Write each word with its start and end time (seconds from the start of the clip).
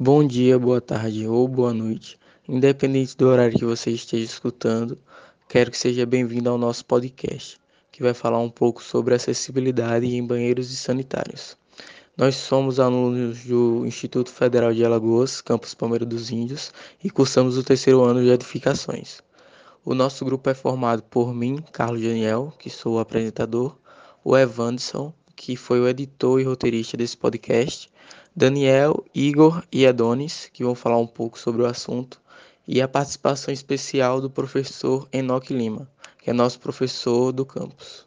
Bom 0.00 0.24
dia, 0.24 0.56
boa 0.56 0.80
tarde 0.80 1.26
ou 1.26 1.48
boa 1.48 1.74
noite. 1.74 2.20
Independente 2.48 3.16
do 3.16 3.26
horário 3.26 3.58
que 3.58 3.64
você 3.64 3.90
esteja 3.90 4.26
escutando, 4.26 4.96
quero 5.48 5.72
que 5.72 5.76
seja 5.76 6.06
bem-vindo 6.06 6.48
ao 6.48 6.56
nosso 6.56 6.86
podcast, 6.86 7.58
que 7.90 8.00
vai 8.00 8.14
falar 8.14 8.38
um 8.38 8.48
pouco 8.48 8.80
sobre 8.80 9.16
acessibilidade 9.16 10.06
em 10.06 10.24
banheiros 10.24 10.70
e 10.70 10.76
sanitários. 10.76 11.56
Nós 12.16 12.36
somos 12.36 12.78
alunos 12.78 13.44
do 13.44 13.84
Instituto 13.84 14.30
Federal 14.30 14.72
de 14.72 14.84
Alagoas, 14.84 15.40
campus 15.40 15.74
Palmeira 15.74 16.06
dos 16.06 16.30
Índios, 16.30 16.72
e 17.02 17.10
cursamos 17.10 17.58
o 17.58 17.64
terceiro 17.64 18.04
ano 18.04 18.22
de 18.22 18.28
edificações. 18.28 19.20
O 19.84 19.94
nosso 19.94 20.24
grupo 20.24 20.48
é 20.48 20.54
formado 20.54 21.02
por 21.02 21.34
mim, 21.34 21.56
Carlos 21.72 22.02
Daniel, 22.02 22.54
que 22.56 22.70
sou 22.70 22.94
o 22.94 22.98
apresentador, 23.00 23.76
o 24.22 24.36
Evanderson, 24.36 25.12
que 25.34 25.56
foi 25.56 25.80
o 25.80 25.88
editor 25.88 26.40
e 26.40 26.44
roteirista 26.44 26.96
desse 26.96 27.16
podcast, 27.16 27.90
Daniel, 28.38 29.04
Igor 29.12 29.64
e 29.72 29.84
Adonis, 29.84 30.48
que 30.52 30.62
vão 30.62 30.72
falar 30.72 30.96
um 30.96 31.08
pouco 31.08 31.36
sobre 31.36 31.60
o 31.60 31.66
assunto, 31.66 32.20
e 32.68 32.80
a 32.80 32.86
participação 32.86 33.52
especial 33.52 34.20
do 34.20 34.30
professor 34.30 35.08
Enoque 35.12 35.52
Lima, 35.52 35.90
que 36.22 36.30
é 36.30 36.32
nosso 36.32 36.60
professor 36.60 37.32
do 37.32 37.44
campus. 37.44 38.06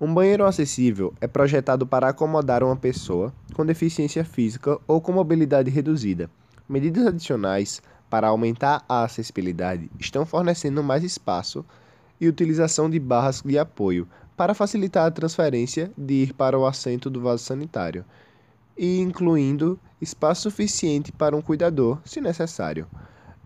Um 0.00 0.14
banheiro 0.14 0.46
acessível 0.46 1.12
é 1.20 1.26
projetado 1.26 1.86
para 1.86 2.08
acomodar 2.08 2.64
uma 2.64 2.74
pessoa 2.74 3.30
com 3.52 3.66
deficiência 3.66 4.24
física 4.24 4.78
ou 4.88 5.02
com 5.02 5.12
mobilidade 5.12 5.68
reduzida. 5.68 6.30
Medidas 6.66 7.06
adicionais 7.06 7.82
para 8.08 8.28
aumentar 8.28 8.86
a 8.88 9.04
acessibilidade 9.04 9.90
estão 10.00 10.24
fornecendo 10.24 10.82
mais 10.82 11.04
espaço 11.04 11.62
e 12.18 12.26
utilização 12.26 12.88
de 12.88 12.98
barras 12.98 13.42
de 13.42 13.58
apoio 13.58 14.08
para 14.36 14.54
facilitar 14.54 15.06
a 15.06 15.10
transferência 15.10 15.90
de 15.96 16.14
ir 16.14 16.32
para 16.32 16.58
o 16.58 16.66
assento 16.66 17.10
do 17.10 17.20
vaso 17.20 17.44
sanitário 17.44 18.04
e 18.76 19.00
incluindo 19.00 19.78
espaço 20.00 20.42
suficiente 20.42 21.10
para 21.12 21.36
um 21.36 21.42
cuidador, 21.42 22.00
se 22.04 22.20
necessário. 22.20 22.86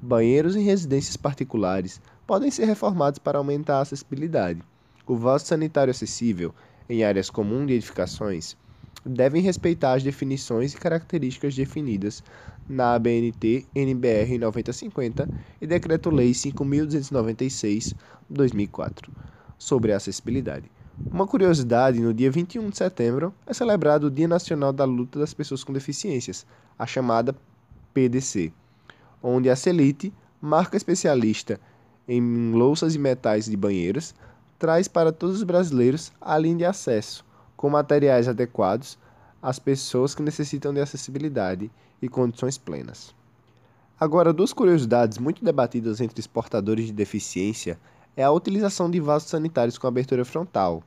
Banheiros 0.01 0.57
em 0.57 0.63
residências 0.63 1.17
particulares 1.17 2.01
podem 2.27 2.51
ser 2.51 2.65
reformados 2.67 3.19
para 3.19 3.39
aumentar 3.39 3.79
a 3.79 3.83
acessibilidade. 3.83 4.61
O 5.07 5.17
vaso 5.17 5.47
sanitário 5.47 5.91
acessível 5.91 6.55
em 6.89 7.05
áreas 7.05 7.29
comuns 7.31 7.67
de 7.67 7.75
edificações 7.75 8.57
devem 9.05 9.43
respeitar 9.43 9.95
as 9.95 10.03
definições 10.03 10.75
e 10.75 10.77
características 10.77 11.55
definidas 11.55 12.23
na 12.69 12.95
ABNT 12.95 13.69
NBR 13.75 14.39
9050 14.39 15.31
e 15.61 15.67
Decreto-Lei 15.67 16.33
5296/2004 16.33 19.13
sobre 19.57 19.93
a 19.93 19.97
acessibilidade. 19.97 20.71
Uma 20.99 21.27
curiosidade, 21.27 22.01
no 22.01 22.15
dia 22.15 22.31
21 22.31 22.71
de 22.71 22.79
setembro 22.79 23.35
é 23.47 23.53
celebrado 23.53 24.07
o 24.07 24.11
Dia 24.11 24.27
Nacional 24.27 24.73
da 24.73 24.85
Luta 24.85 25.19
das 25.19 25.35
Pessoas 25.35 25.63
com 25.63 25.71
Deficiências, 25.71 26.47
a 26.79 26.87
chamada 26.87 27.37
PDC, 27.93 28.51
onde 29.23 29.51
a 29.51 29.57
Celite, 29.57 30.11
marca 30.41 30.75
especialista 30.75 31.61
em 32.09 32.53
louças 32.53 32.95
e 32.95 32.99
metais 32.99 33.45
de 33.45 33.57
banheiros, 33.59 34.15
traz 34.59 34.89
para 34.89 35.13
todos 35.13 35.37
os 35.37 35.43
brasileiros 35.43 36.13
a 36.19 36.39
linha 36.39 36.57
de 36.57 36.65
acesso, 36.65 37.27
com 37.59 37.69
materiais 37.69 38.27
adequados 38.27 38.99
às 39.43 39.59
pessoas 39.59 40.15
que 40.15 40.23
necessitam 40.23 40.73
de 40.73 40.81
acessibilidade 40.81 41.71
e 42.01 42.09
condições 42.09 42.57
plenas. 42.57 43.15
Agora, 44.01 44.33
duas 44.33 44.53
curiosidades 44.53 45.19
muito 45.19 45.45
debatidas 45.45 46.01
entre 46.01 46.21
os 46.21 46.27
portadores 46.27 46.87
de 46.87 46.93
deficiência 46.93 47.79
é 48.17 48.25
a 48.25 48.33
utilização 48.33 48.91
de 48.91 48.99
vasos 48.99 49.29
sanitários 49.29 49.77
com 49.77 49.87
abertura 49.87 50.25
frontal. 50.25 50.83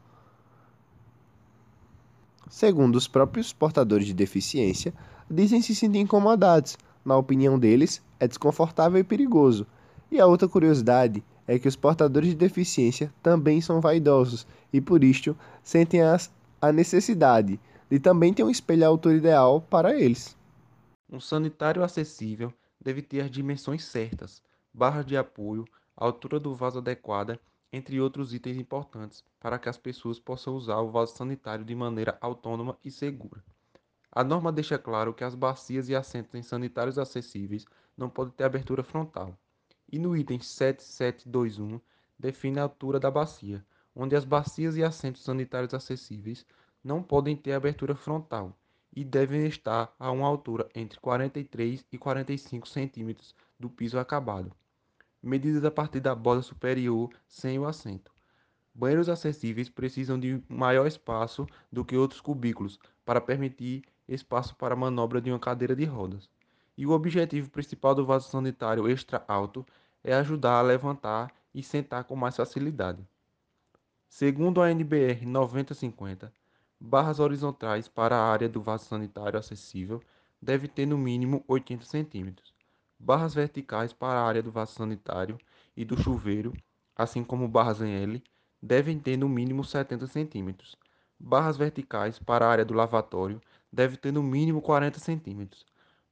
Segundo 2.50 2.96
os 2.96 3.08
próprios 3.08 3.54
portadores 3.54 4.08
de 4.08 4.14
deficiência, 4.14 4.94
dizem 5.30 5.62
se 5.62 5.76
sentir 5.76 6.00
incomodados. 6.00 6.78
Na 7.06 7.16
opinião 7.16 7.60
deles, 7.60 8.02
é 8.20 8.28
desconfortável 8.28 9.00
e 9.00 9.04
perigoso. 9.04 9.68
E 10.12 10.20
a 10.20 10.26
outra 10.26 10.48
curiosidade 10.48 11.24
é 11.48 11.60
que 11.60 11.68
os 11.68 11.76
portadores 11.76 12.30
de 12.30 12.36
deficiência 12.36 13.14
também 13.22 13.62
são 13.62 13.80
vaidosos 13.80 14.48
e, 14.74 14.82
por 14.82 15.04
isto, 15.04 15.38
sentem 15.64 16.02
as, 16.02 16.32
a 16.60 16.72
necessidade 16.72 17.60
de 17.90 18.00
também 18.00 18.34
ter 18.34 18.44
um 18.44 18.50
espelho 18.50 18.86
à 18.86 18.88
altura 18.88 19.16
ideal 19.16 19.62
para 19.62 20.00
eles. 20.00 20.36
Um 21.12 21.20
sanitário 21.20 21.84
acessível 21.84 22.54
deve 22.80 23.02
ter 23.02 23.22
as 23.22 23.32
dimensões 23.32 23.84
certas, 23.86 24.42
barras 24.74 25.06
de 25.06 25.18
apoio, 25.18 25.66
altura 26.06 26.40
do 26.40 26.56
vaso 26.56 26.80
adequada, 26.80 27.40
entre 27.72 28.00
outros 28.00 28.34
itens 28.34 28.58
importantes 28.58 29.24
para 29.40 29.60
que 29.60 29.70
as 29.70 29.78
pessoas 29.78 30.20
possam 30.20 30.56
usar 30.56 30.80
o 30.80 30.90
vaso 30.90 31.16
sanitário 31.16 31.64
de 31.64 31.76
maneira 31.76 32.18
autônoma 32.22 32.78
e 32.84 32.90
segura. 32.90 33.44
A 34.12 34.24
norma 34.24 34.52
deixa 34.52 34.78
claro 34.78 35.14
que 35.14 35.24
as 35.24 35.36
bacias 35.36 35.88
e 35.90 35.96
assentos 35.96 36.34
em 36.34 36.42
sanitários 36.42 36.98
acessíveis 36.98 37.66
não 37.96 38.10
podem 38.10 38.34
ter 38.34 38.44
abertura 38.44 38.84
frontal. 38.84 39.38
E 39.92 40.00
no 40.00 40.16
item 40.18 40.40
7721 40.40 41.80
define 42.18 42.60
a 42.60 42.64
altura 42.64 43.00
da 43.00 43.12
bacia, 43.12 43.64
onde 43.96 44.16
as 44.16 44.26
bacias 44.26 44.78
e 44.78 44.84
assentos 44.84 45.24
sanitários 45.24 45.74
acessíveis 45.74 46.46
não 46.84 47.04
podem 47.04 47.36
ter 47.36 47.54
abertura 47.54 47.94
frontal 47.94 48.58
e 48.96 49.04
devem 49.04 49.46
estar 49.46 49.94
a 50.00 50.12
uma 50.12 50.28
altura 50.28 50.68
entre 50.74 51.00
43 51.00 51.86
e 51.92 51.98
45 51.98 52.68
centímetros 52.68 53.36
do 53.60 53.70
piso 53.70 54.00
acabado, 54.00 54.52
medidas 55.22 55.64
a 55.64 55.72
partir 55.72 56.00
da 56.00 56.16
borda 56.16 56.42
superior 56.42 57.10
sem 57.28 57.60
o 57.60 57.66
assento. 57.66 58.12
Banheiros 58.74 59.10
acessíveis 59.10 59.70
precisam 59.70 60.20
de 60.20 60.42
maior 60.48 60.88
espaço 60.88 61.46
do 61.72 61.84
que 61.84 61.98
outros 61.98 62.22
cubículos 62.22 62.80
para 63.04 63.20
permitir 63.20 63.84
espaço 64.08 64.56
para 64.56 64.74
a 64.74 64.78
manobra 64.78 65.20
de 65.20 65.30
uma 65.30 65.40
cadeira 65.40 65.76
de 65.76 65.86
rodas. 65.86 66.30
E 66.78 66.86
o 66.86 66.92
objetivo 66.92 67.50
principal 67.50 67.94
do 67.94 68.06
vaso 68.06 68.30
sanitário 68.30 68.88
extra 68.88 69.24
alto 69.28 69.66
é 70.04 70.14
ajudar 70.14 70.60
a 70.60 70.62
levantar 70.62 71.32
e 71.54 71.62
sentar 71.62 72.06
com 72.06 72.16
mais 72.16 72.38
facilidade. 72.38 73.06
Segundo 74.08 74.62
a 74.62 74.72
NBR 74.72 75.26
9050, 75.26 76.32
barras 76.80 77.20
horizontais 77.20 77.88
para 77.88 78.16
a 78.16 78.32
área 78.32 78.48
do 78.48 78.62
vaso 78.62 78.86
sanitário 78.86 79.38
acessível 79.38 80.02
deve 80.42 80.68
ter 80.68 80.86
no 80.86 80.98
mínimo 80.98 81.44
80 81.48 81.86
cm. 81.86 82.34
Barras 83.00 83.34
verticais 83.34 83.94
para 83.94 84.20
a 84.20 84.26
área 84.26 84.44
do 84.44 84.52
vaso 84.52 84.74
sanitário 84.74 85.38
e 85.76 85.86
do 85.86 85.98
chuveiro, 85.98 86.54
assim 86.96 87.24
como 87.24 87.48
barras 87.48 87.82
em 87.82 87.94
L, 87.94 88.24
devem 88.62 89.00
ter 89.00 89.18
no 89.18 89.30
mínimo 89.30 89.64
70 89.64 90.06
cm. 90.08 90.54
Barras 91.18 91.56
verticais 91.56 92.20
para 92.20 92.46
a 92.46 92.52
área 92.52 92.66
do 92.66 92.74
lavatório 92.74 93.42
devem 93.72 93.98
ter 93.98 94.12
no 94.12 94.22
mínimo 94.22 94.62
40 94.62 95.00
cm. 95.00 95.48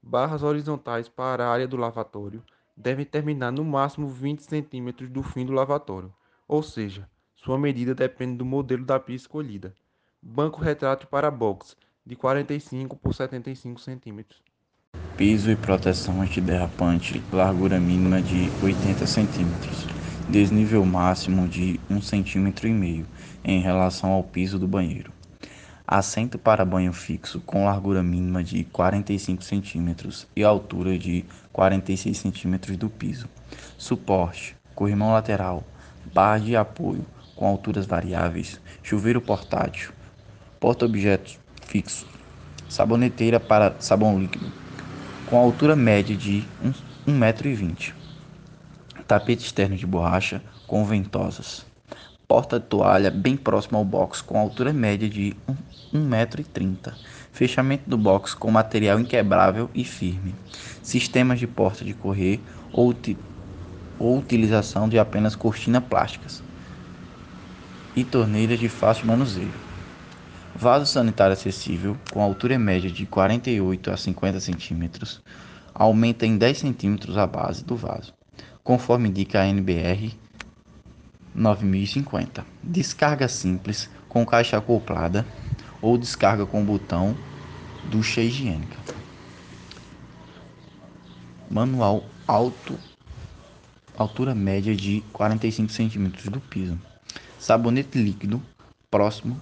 Barras 0.01 0.43
horizontais 0.43 1.09
para 1.09 1.45
a 1.45 1.51
área 1.51 1.67
do 1.67 1.75
lavatório 1.75 2.41
devem 2.75 3.05
terminar 3.05 3.51
no 3.51 3.65
máximo 3.65 4.07
20 4.07 4.39
cm 4.43 4.91
do 5.09 5.21
fim 5.21 5.45
do 5.45 5.51
lavatório, 5.51 6.13
ou 6.47 6.63
seja, 6.63 7.09
sua 7.35 7.57
medida 7.57 7.93
depende 7.93 8.37
do 8.37 8.45
modelo 8.45 8.85
da 8.85 8.99
pia 8.99 9.15
escolhida 9.15 9.75
banco 10.21 10.59
retrátil 10.59 11.07
para 11.07 11.31
box, 11.31 11.77
de 12.05 12.15
45 12.15 12.97
por 12.97 13.13
75 13.13 13.79
centímetros. 13.79 14.41
Piso 15.17 15.49
e 15.49 15.55
proteção 15.55 16.21
antiderrapante, 16.21 17.23
largura 17.33 17.79
mínima 17.79 18.21
de 18.21 18.51
80 18.61 19.07
centímetros, 19.07 19.87
desnível 20.29 20.85
máximo 20.85 21.47
de 21.47 21.79
1,5 21.89 22.53
cm 22.53 23.03
em 23.43 23.59
relação 23.59 24.11
ao 24.11 24.23
piso 24.23 24.59
do 24.59 24.67
banheiro. 24.67 25.11
Assento 25.87 26.37
para 26.37 26.63
banho 26.63 26.93
fixo 26.93 27.39
com 27.39 27.65
largura 27.65 28.03
mínima 28.03 28.43
de 28.43 28.63
45 28.65 29.43
centímetros 29.43 30.27
e 30.35 30.43
altura 30.43 30.99
de 30.99 31.25
46 31.51 32.15
centímetros 32.15 32.77
do 32.77 32.87
piso. 32.87 33.27
Suporte, 33.75 34.55
corrimão 34.75 35.13
lateral, 35.13 35.63
barra 36.13 36.37
de 36.37 36.55
apoio 36.55 37.03
com 37.35 37.47
alturas 37.47 37.87
variáveis, 37.87 38.61
chuveiro 38.83 39.19
portátil, 39.19 39.89
porta-objetos 40.59 41.39
fixo, 41.65 42.05
saboneteira 42.69 43.39
para 43.39 43.75
sabão 43.79 44.19
líquido, 44.19 44.66
com 45.27 45.37
altura 45.37 45.75
média 45.75 46.15
de 46.15 46.45
1,20m, 47.05 47.93
tapete 49.05 49.45
externo 49.45 49.75
de 49.75 49.85
borracha 49.85 50.41
com 50.65 50.85
ventosas, 50.85 51.65
porta-toalha 52.25 53.11
bem 53.11 53.35
próximo 53.35 53.77
ao 53.77 53.83
box 53.83 54.21
com 54.21 54.39
altura 54.39 54.71
média 54.71 55.09
de 55.09 55.35
1,30m, 55.93 56.93
fechamento 57.33 57.89
do 57.89 57.97
box 57.97 58.33
com 58.33 58.49
material 58.49 59.01
inquebrável 59.01 59.69
e 59.75 59.83
firme, 59.83 60.33
sistemas 60.81 61.39
de 61.39 61.45
porta 61.45 61.83
de 61.83 61.93
correr 61.93 62.41
ou, 62.71 62.95
ou 63.99 64.17
utilização 64.17 64.87
de 64.87 64.97
apenas 64.97 65.35
cortinas 65.35 65.83
plásticas 65.83 66.41
e 67.93 68.05
torneiras 68.05 68.57
de 68.57 68.69
fácil 68.69 69.07
manuseio. 69.07 69.66
Vaso 70.59 70.87
sanitário 70.87 71.33
acessível, 71.33 71.95
com 72.11 72.19
altura 72.19 72.57
média 72.57 72.89
de 72.89 73.05
48 73.05 73.91
a 73.91 73.95
50 73.95 74.39
centímetros, 74.39 75.21
aumenta 75.71 76.25
em 76.25 76.35
10 76.35 76.57
centímetros 76.57 77.15
a 77.15 77.27
base 77.27 77.63
do 77.63 77.75
vaso, 77.75 78.11
conforme 78.63 79.07
indica 79.07 79.39
a 79.39 79.47
NBR 79.47 80.17
9050. 81.35 82.43
Descarga 82.63 83.27
simples, 83.27 83.87
com 84.09 84.25
caixa 84.25 84.57
acoplada 84.57 85.23
ou 85.79 85.95
descarga 85.95 86.43
com 86.43 86.65
botão 86.65 87.15
ducha 87.83 88.21
higiênica. 88.21 88.77
Manual 91.51 92.03
alto, 92.27 92.79
altura 93.95 94.33
média 94.33 94.75
de 94.75 95.03
45 95.13 95.71
centímetros 95.71 96.29
do 96.29 96.39
piso. 96.39 96.81
Sabonete 97.37 97.99
líquido 97.99 98.41
próximo, 98.89 99.39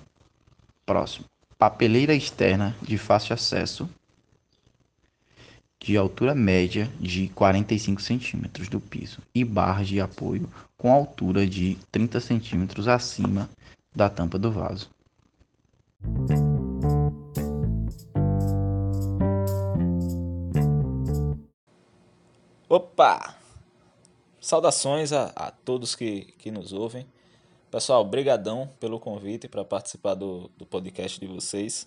próximo. 0.85 1.25
Papeleira 1.57 2.13
externa 2.13 2.75
de 2.81 2.97
fácil 2.97 3.33
acesso 3.33 3.89
de 5.79 5.97
altura 5.97 6.33
média 6.33 6.91
de 6.99 7.29
45 7.29 8.01
centímetros 8.01 8.67
do 8.67 8.79
piso 8.79 9.21
e 9.33 9.43
barras 9.43 9.87
de 9.87 10.01
apoio 10.01 10.49
com 10.77 10.91
altura 10.91 11.45
de 11.45 11.77
30 11.91 12.19
centímetros 12.19 12.87
acima 12.87 13.49
da 13.95 14.09
tampa 14.09 14.37
do 14.37 14.51
vaso. 14.51 14.89
Opa! 22.67 23.35
Saudações 24.41 25.13
a, 25.13 25.31
a 25.35 25.51
todos 25.51 25.95
que, 25.95 26.33
que 26.37 26.51
nos 26.51 26.73
ouvem. 26.73 27.05
Pessoal, 27.75 28.05
brigadão 28.05 28.69
pelo 28.79 29.01
convite 29.01 29.49
para 29.49 29.65
participar 29.65 30.13
do, 30.13 30.49
do 30.57 30.65
podcast 30.65 31.19
de 31.19 31.27
vocês. 31.27 31.85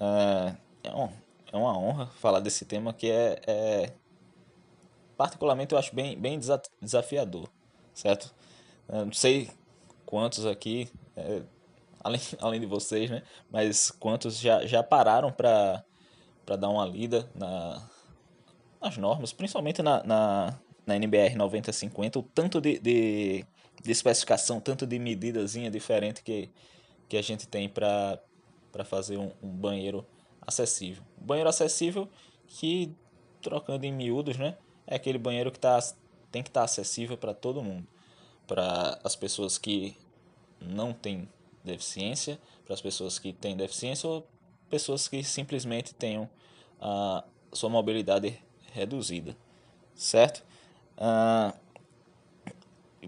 É, 0.00 0.54
é 0.82 1.08
é 1.52 1.56
uma 1.58 1.78
honra 1.78 2.06
falar 2.06 2.40
desse 2.40 2.64
tema 2.64 2.94
que 2.94 3.10
é, 3.10 3.38
é 3.46 3.92
particularmente 5.14 5.74
eu 5.74 5.78
acho 5.78 5.94
bem, 5.94 6.18
bem 6.18 6.40
desafiador, 6.80 7.50
certo? 7.92 8.34
Não 8.88 9.12
sei 9.12 9.50
quantos 10.06 10.46
aqui, 10.46 10.90
é, 11.14 11.42
além, 12.02 12.20
além 12.40 12.58
de 12.58 12.66
vocês, 12.66 13.10
né? 13.10 13.22
Mas 13.50 13.90
quantos 13.90 14.38
já, 14.38 14.64
já 14.64 14.82
pararam 14.82 15.30
para 15.30 15.84
dar 16.58 16.70
uma 16.70 16.86
lida 16.86 17.30
na, 17.34 17.86
nas 18.80 18.96
normas, 18.96 19.34
principalmente 19.34 19.82
na, 19.82 20.02
na, 20.02 20.58
na 20.86 20.96
NBR 20.96 21.36
9050, 21.36 22.18
o 22.18 22.22
tanto 22.22 22.58
de, 22.58 22.78
de, 22.78 23.44
de 23.82 23.90
especificação, 23.90 24.60
tanto 24.60 24.86
de 24.86 24.98
medidazinha 24.98 25.70
diferente 25.70 26.22
que, 26.22 26.50
que 27.08 27.16
a 27.16 27.22
gente 27.22 27.46
tem 27.46 27.68
para 27.68 28.20
fazer 28.84 29.16
um, 29.16 29.30
um 29.42 29.48
banheiro 29.48 30.06
acessível. 30.40 31.02
Banheiro 31.16 31.48
acessível 31.48 32.08
que, 32.46 32.94
trocando 33.40 33.84
em 33.84 33.92
miúdos, 33.92 34.36
né, 34.36 34.56
é 34.86 34.96
aquele 34.96 35.18
banheiro 35.18 35.50
que 35.50 35.58
tá, 35.58 35.78
tem 36.30 36.42
que 36.42 36.48
estar 36.48 36.60
tá 36.60 36.64
acessível 36.64 37.16
para 37.16 37.34
todo 37.34 37.62
mundo. 37.62 37.86
Para 38.46 38.98
as 39.02 39.16
pessoas 39.16 39.58
que 39.58 39.96
não 40.60 40.92
têm 40.92 41.28
deficiência, 41.64 42.38
para 42.64 42.74
as 42.74 42.80
pessoas 42.80 43.18
que 43.18 43.32
têm 43.32 43.56
deficiência 43.56 44.08
ou 44.08 44.26
pessoas 44.70 45.08
que 45.08 45.22
simplesmente 45.24 45.94
tenham 45.94 46.28
a 46.80 47.24
sua 47.52 47.70
mobilidade 47.70 48.38
reduzida, 48.72 49.36
certo? 49.94 50.44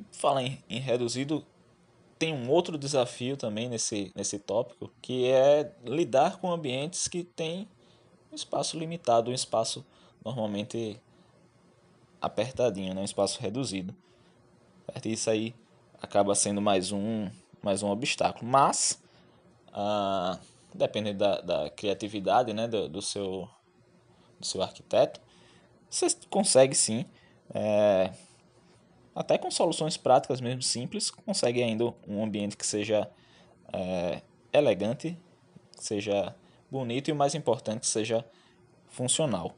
Ah, 0.01 0.05
fala 0.13 0.43
em, 0.43 0.63
em 0.69 0.79
reduzido, 0.79 1.45
tem 2.19 2.35
um 2.35 2.51
outro 2.51 2.77
desafio 2.77 3.37
também 3.37 3.69
nesse, 3.69 4.13
nesse 4.15 4.39
tópico, 4.39 4.91
que 5.01 5.27
é 5.27 5.73
lidar 5.85 6.39
com 6.39 6.51
ambientes 6.51 7.07
que 7.07 7.23
têm 7.23 7.69
um 8.33 8.35
espaço 8.35 8.79
limitado, 8.79 9.31
um 9.31 9.35
espaço 9.35 9.85
normalmente 10.25 11.01
apertadinho, 12.21 12.95
né? 12.95 13.01
um 13.01 13.05
espaço 13.05 13.41
reduzido. 13.41 13.95
Certo? 14.87 15.07
Isso 15.09 15.31
aí 15.31 15.55
acaba 16.03 16.35
sendo 16.35 16.61
mais 16.61 16.91
um, 16.93 17.31
mais 17.63 17.83
um 17.83 17.89
obstáculo. 17.89 18.51
Mas, 18.51 19.01
ah, 19.73 20.39
dependendo 20.75 21.19
da, 21.19 21.41
da 21.41 21.71
criatividade 21.71 22.53
né? 22.53 22.67
do, 22.67 22.89
do, 22.89 23.01
seu, 23.01 23.49
do 24.39 24.47
seu 24.47 24.61
arquiteto, 24.61 25.21
você 25.89 26.09
consegue 26.29 26.75
sim 26.75 27.07
é, 27.55 28.13
até 29.19 29.37
com 29.37 29.51
soluções 29.51 29.97
práticas 29.97 30.41
mesmo 30.41 30.63
simples, 30.63 31.11
consegue 31.11 31.61
ainda 31.61 31.93
um 32.07 32.23
ambiente 32.23 32.57
que 32.57 32.65
seja 32.65 33.11
é, 33.73 34.23
elegante, 34.53 35.19
seja 35.73 36.33
bonito 36.71 37.09
e 37.09 37.13
o 37.13 37.17
mais 37.17 37.35
importante, 37.35 37.85
seja 37.89 38.25
funcional. 38.87 39.57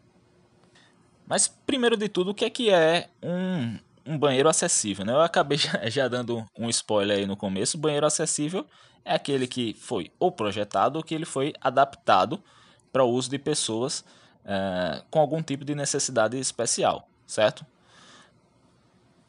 Mas 1.26 1.46
primeiro 1.46 1.94
de 1.94 2.08
tudo, 2.08 2.30
o 2.30 2.34
que 2.34 2.46
é 2.46 2.48
que 2.48 2.70
é 2.70 3.10
um, 3.22 3.78
um 4.14 4.18
banheiro 4.18 4.48
acessível? 4.48 5.04
Né? 5.04 5.12
Eu 5.12 5.20
acabei 5.20 5.58
já, 5.58 5.78
já, 5.90 6.08
dando 6.08 6.42
um 6.58 6.70
spoiler 6.70 7.18
aí 7.18 7.26
no 7.26 7.36
começo. 7.36 7.76
O 7.76 7.80
banheiro 7.80 8.06
acessível 8.06 8.64
é 9.04 9.14
aquele 9.14 9.46
que 9.46 9.74
foi 9.74 10.10
ou 10.18 10.32
projetado 10.32 10.96
ou 10.96 11.04
que 11.04 11.14
ele 11.14 11.26
foi 11.26 11.52
adaptado 11.60 12.42
para 12.90 13.04
o 13.04 13.10
uso 13.10 13.28
de 13.28 13.38
pessoas 13.38 14.06
é, 14.42 15.02
com 15.10 15.20
algum 15.20 15.42
tipo 15.42 15.66
de 15.66 15.74
necessidade 15.74 16.38
especial, 16.38 17.06
certo? 17.26 17.66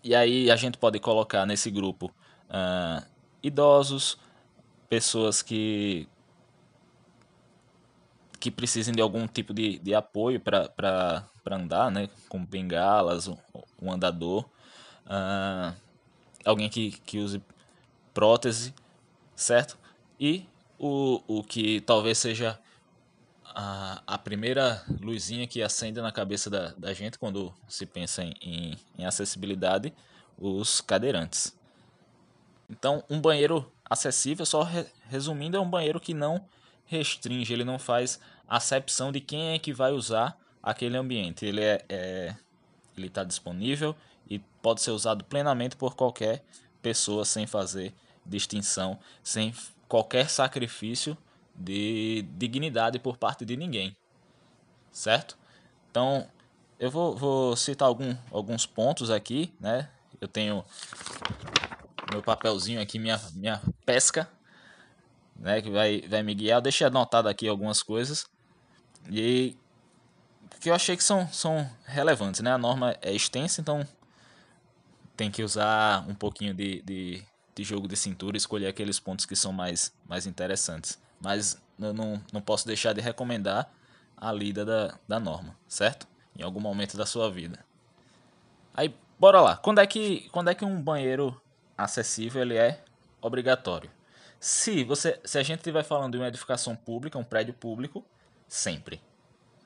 E 0.04 0.16
aí 0.16 0.50
a 0.50 0.56
gente 0.56 0.78
pode 0.78 1.00
colocar 1.00 1.46
nesse 1.46 1.70
grupo 1.70 2.12
uh, 2.50 3.06
idosos, 3.44 4.18
pessoas 4.90 5.42
que 5.42 6.08
que 8.40 8.50
precisem 8.50 8.92
de 8.92 9.02
algum 9.02 9.28
tipo 9.28 9.54
de, 9.54 9.78
de 9.78 9.94
apoio 9.94 10.40
para 10.40 11.24
andar, 11.52 11.92
né? 11.92 12.10
como 12.28 12.44
bengalas, 12.44 13.28
um, 13.28 13.38
um 13.80 13.92
andador, 13.92 14.46
uh, 15.06 15.76
alguém 16.44 16.68
que, 16.68 16.90
que 17.06 17.20
use 17.20 17.40
prótese, 18.16 18.74
certo? 19.36 19.78
E 20.20 20.48
o, 20.80 21.22
o 21.28 21.44
que 21.44 21.82
talvez 21.82 22.18
seja 22.18 22.60
a, 23.56 24.02
a 24.06 24.18
primeira 24.18 24.84
luzinha 25.02 25.48
que 25.48 25.62
acende 25.62 26.02
na 26.02 26.12
cabeça 26.12 26.50
da, 26.50 26.74
da 26.78 26.94
gente 26.94 27.18
quando 27.18 27.54
se 27.68 27.86
pensa 27.86 28.24
em, 28.24 28.34
em, 28.42 28.78
em 28.98 29.06
acessibilidade, 29.06 29.94
os 30.38 30.82
cadeirantes. 30.82 31.56
Então, 32.70 33.04
um 33.10 33.20
banheiro 33.20 33.72
acessível, 33.90 34.46
só 34.46 34.64
re, 34.64 34.86
resumindo, 35.10 35.58
é 35.58 35.60
um 35.60 35.70
banheiro 35.70 36.00
que 36.00 36.14
não 36.14 36.44
restringe, 36.86 37.54
ele 37.54 37.64
não 37.64 37.78
faz 37.78 38.20
acepção 38.48 39.12
de 39.12 39.20
quem 39.20 39.54
é 39.54 39.60
que 39.60 39.74
vai 39.74 39.92
usar 39.92 40.38
aquele 40.62 40.98
ambiente. 40.98 41.46
Ele 41.46 41.62
é, 41.62 41.86
é 41.90 42.36
ele 42.98 43.08
está 43.08 43.24
disponível 43.24 43.96
e 44.30 44.40
pode 44.40 44.82
ser 44.82 44.92
usado 44.92 45.24
plenamente 45.24 45.76
por 45.76 45.96
qualquer 45.96 46.44
pessoa 46.82 47.26
sem 47.26 47.46
fazer 47.48 47.94
distinção, 48.26 49.00
sem 49.24 49.54
qualquer 49.88 50.30
sacrifício 50.30 51.18
de 51.62 52.24
dignidade 52.38 53.00
por 53.00 53.18
parte 53.18 53.46
de 53.46 53.56
ninguém, 53.56 53.96
certo? 54.92 55.38
Então, 55.90 56.28
eu 56.80 56.90
vou, 56.90 57.16
vou 57.16 57.56
citar 57.56 57.88
algum, 57.88 58.16
alguns 58.32 58.66
pontos 58.66 59.12
aqui, 59.12 59.54
né? 59.60 59.90
Eu 60.20 60.28
tenho 60.28 60.66
meu 62.12 62.22
papelzinho 62.22 62.82
aqui, 62.82 62.98
minha, 62.98 63.20
minha 63.34 63.62
pesca, 63.86 64.30
né? 65.36 65.62
Que 65.62 65.70
vai, 65.70 66.02
vai 66.02 66.24
me 66.24 66.34
guiar. 66.34 66.58
Eu 66.58 66.62
deixei 66.62 66.88
anotado 66.88 67.30
aqui 67.30 67.48
algumas 67.48 67.84
coisas 67.84 68.26
e 69.10 69.56
que 70.60 70.70
eu 70.70 70.76
achei 70.76 70.96
que 70.96 71.04
são, 71.04 71.28
são 71.30 71.70
relevantes, 71.86 72.42
né? 72.42 72.52
A 72.52 72.58
norma 72.58 72.96
é 73.02 73.14
extensa, 73.14 73.62
então 73.62 73.88
tem 75.16 75.30
que 75.30 75.44
usar 75.44 76.08
um 76.08 76.16
pouquinho 76.16 76.54
de, 76.54 76.82
de, 76.82 77.24
de 77.54 77.64
jogo 77.64 77.88
de 77.88 77.96
cintura, 77.96 78.38
escolher 78.38 78.68
aqueles 78.68 79.00
pontos 79.00 79.26
que 79.26 79.36
são 79.36 79.52
mais, 79.52 79.94
mais 80.08 80.26
interessantes 80.26 81.00
mas 81.22 81.62
eu 81.80 81.94
não, 81.94 82.22
não 82.32 82.42
posso 82.42 82.66
deixar 82.66 82.94
de 82.94 83.02
recomendar 83.02 83.72
a 84.18 84.32
lida 84.32 84.66
da, 84.66 84.98
da 85.08 85.20
norma, 85.20 85.56
certo? 85.68 86.08
Em 86.38 86.44
algum 86.44 86.60
momento 86.60 86.98
da 86.98 87.06
sua 87.06 87.30
vida. 87.30 87.64
Aí, 88.74 88.96
bora 89.20 89.42
lá. 89.42 89.58
Quando 89.58 89.80
é 89.80 89.88
que, 89.88 90.30
quando 90.30 90.50
é 90.50 90.56
que 90.56 90.66
um 90.66 90.82
banheiro 90.82 91.40
acessível 91.78 92.42
ele 92.42 92.56
é 92.56 92.84
obrigatório? 93.22 93.90
Se, 94.40 94.84
você, 94.84 95.20
se 95.24 95.38
a 95.38 95.44
gente 95.44 95.60
estiver 95.60 95.84
falando 95.84 96.14
de 96.14 96.18
uma 96.18 96.28
edificação 96.28 96.76
pública, 96.76 97.18
um 97.18 97.24
prédio 97.24 97.54
público, 97.54 98.04
sempre. 98.48 99.02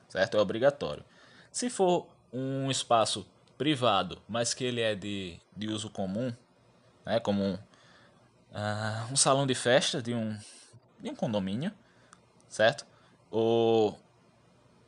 Certo? 0.08 0.36
É 0.36 0.40
obrigatório. 0.40 1.04
Se 1.50 1.70
for 1.70 2.06
um 2.32 2.70
espaço 2.70 3.26
privado, 3.56 4.20
mas 4.28 4.52
que 4.52 4.64
ele 4.64 4.80
é 4.80 4.94
de, 4.94 5.38
de 5.56 5.68
uso 5.68 5.88
comum, 5.88 6.32
né, 7.04 7.18
como 7.20 7.42
um, 7.42 7.54
uh, 7.54 9.12
um 9.12 9.16
salão 9.16 9.46
de 9.46 9.54
festa 9.54 10.02
de 10.02 10.14
um, 10.14 10.36
um 11.10 11.14
condomínio, 11.14 11.72
certo? 12.48 12.86
Ou 13.30 13.98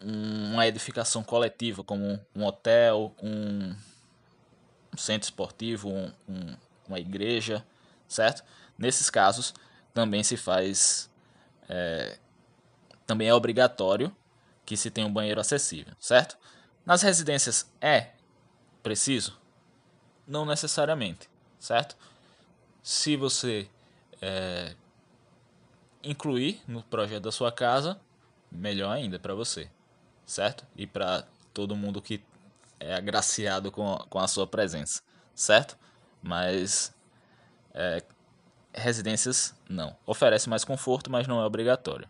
uma 0.01 0.67
edificação 0.67 1.23
coletiva, 1.23 1.83
como 1.83 2.21
um 2.35 2.45
hotel, 2.45 3.15
um, 3.23 3.75
um 4.93 4.97
centro 4.97 5.27
esportivo, 5.27 5.89
um, 5.89 6.13
um, 6.29 6.57
uma 6.87 7.01
igreja, 7.01 7.65
certo? 8.07 8.45
Nesses 8.77 9.11
casos, 9.11 9.55
também 9.93 10.23
se 10.23 10.37
faz. 10.37 11.11
É, 11.69 12.19
também 13.07 13.29
é 13.29 13.35
obrigatório 13.35 14.15
que 14.65 14.77
se 14.77 14.91
tenha 14.91 15.07
um 15.07 15.13
banheiro 15.13 15.41
acessível, 15.41 15.95
certo? 15.99 16.39
Nas 16.85 17.03
residências 17.03 17.71
é 17.81 18.11
preciso? 18.83 19.39
Não 20.27 20.45
necessariamente, 20.45 21.29
certo? 21.59 21.97
Se 22.83 23.17
você 23.17 23.69
é, 24.21 24.75
incluir 26.03 26.61
no 26.67 26.83
projeto 26.83 27.25
da 27.25 27.33
sua 27.33 27.53
casa, 27.53 28.01
melhor 28.51 28.91
ainda 28.93 29.19
para 29.19 29.35
você, 29.35 29.71
certo? 30.25 30.67
E 30.77 30.87
para 30.87 31.27
todo 31.53 31.77
mundo 31.77 32.01
que 32.01 32.23
é 32.81 32.95
agraciado 32.95 33.71
com, 33.71 33.97
com 34.09 34.19
a 34.19 34.29
sua 34.29 34.47
presença, 34.47 35.03
certo? 35.35 35.77
Mas 36.23 36.95
é, 37.75 38.03
residências 38.73 39.55
não. 39.69 39.97
Oferece 40.07 40.49
mais 40.49 40.65
conforto, 40.65 41.11
mas 41.11 41.27
não 41.27 41.41
é 41.41 41.45
obrigatório. 41.45 42.09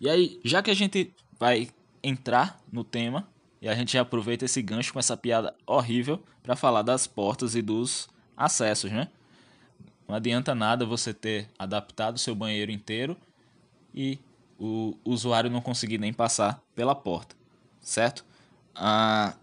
E 0.00 0.08
aí, 0.08 0.40
já 0.44 0.62
que 0.62 0.70
a 0.70 0.74
gente 0.74 1.12
vai 1.38 1.68
entrar 2.02 2.60
no 2.72 2.84
tema, 2.84 3.26
e 3.60 3.68
a 3.68 3.74
gente 3.74 3.98
aproveita 3.98 4.44
esse 4.44 4.62
gancho 4.62 4.92
com 4.92 4.98
essa 4.98 5.16
piada 5.16 5.54
horrível 5.66 6.22
para 6.42 6.54
falar 6.54 6.82
das 6.82 7.06
portas 7.06 7.54
e 7.54 7.62
dos 7.62 8.08
acessos, 8.36 8.90
né? 8.90 9.08
Não 10.08 10.14
adianta 10.14 10.54
nada 10.54 10.86
você 10.86 11.12
ter 11.12 11.50
adaptado 11.58 12.18
seu 12.18 12.34
banheiro 12.34 12.72
inteiro 12.72 13.14
e 13.94 14.18
o 14.58 14.96
usuário 15.04 15.50
não 15.50 15.60
conseguir 15.60 15.98
nem 15.98 16.14
passar 16.14 16.62
pela 16.74 16.94
porta, 16.94 17.36
certo? 17.78 18.24
Ah, 18.74 19.36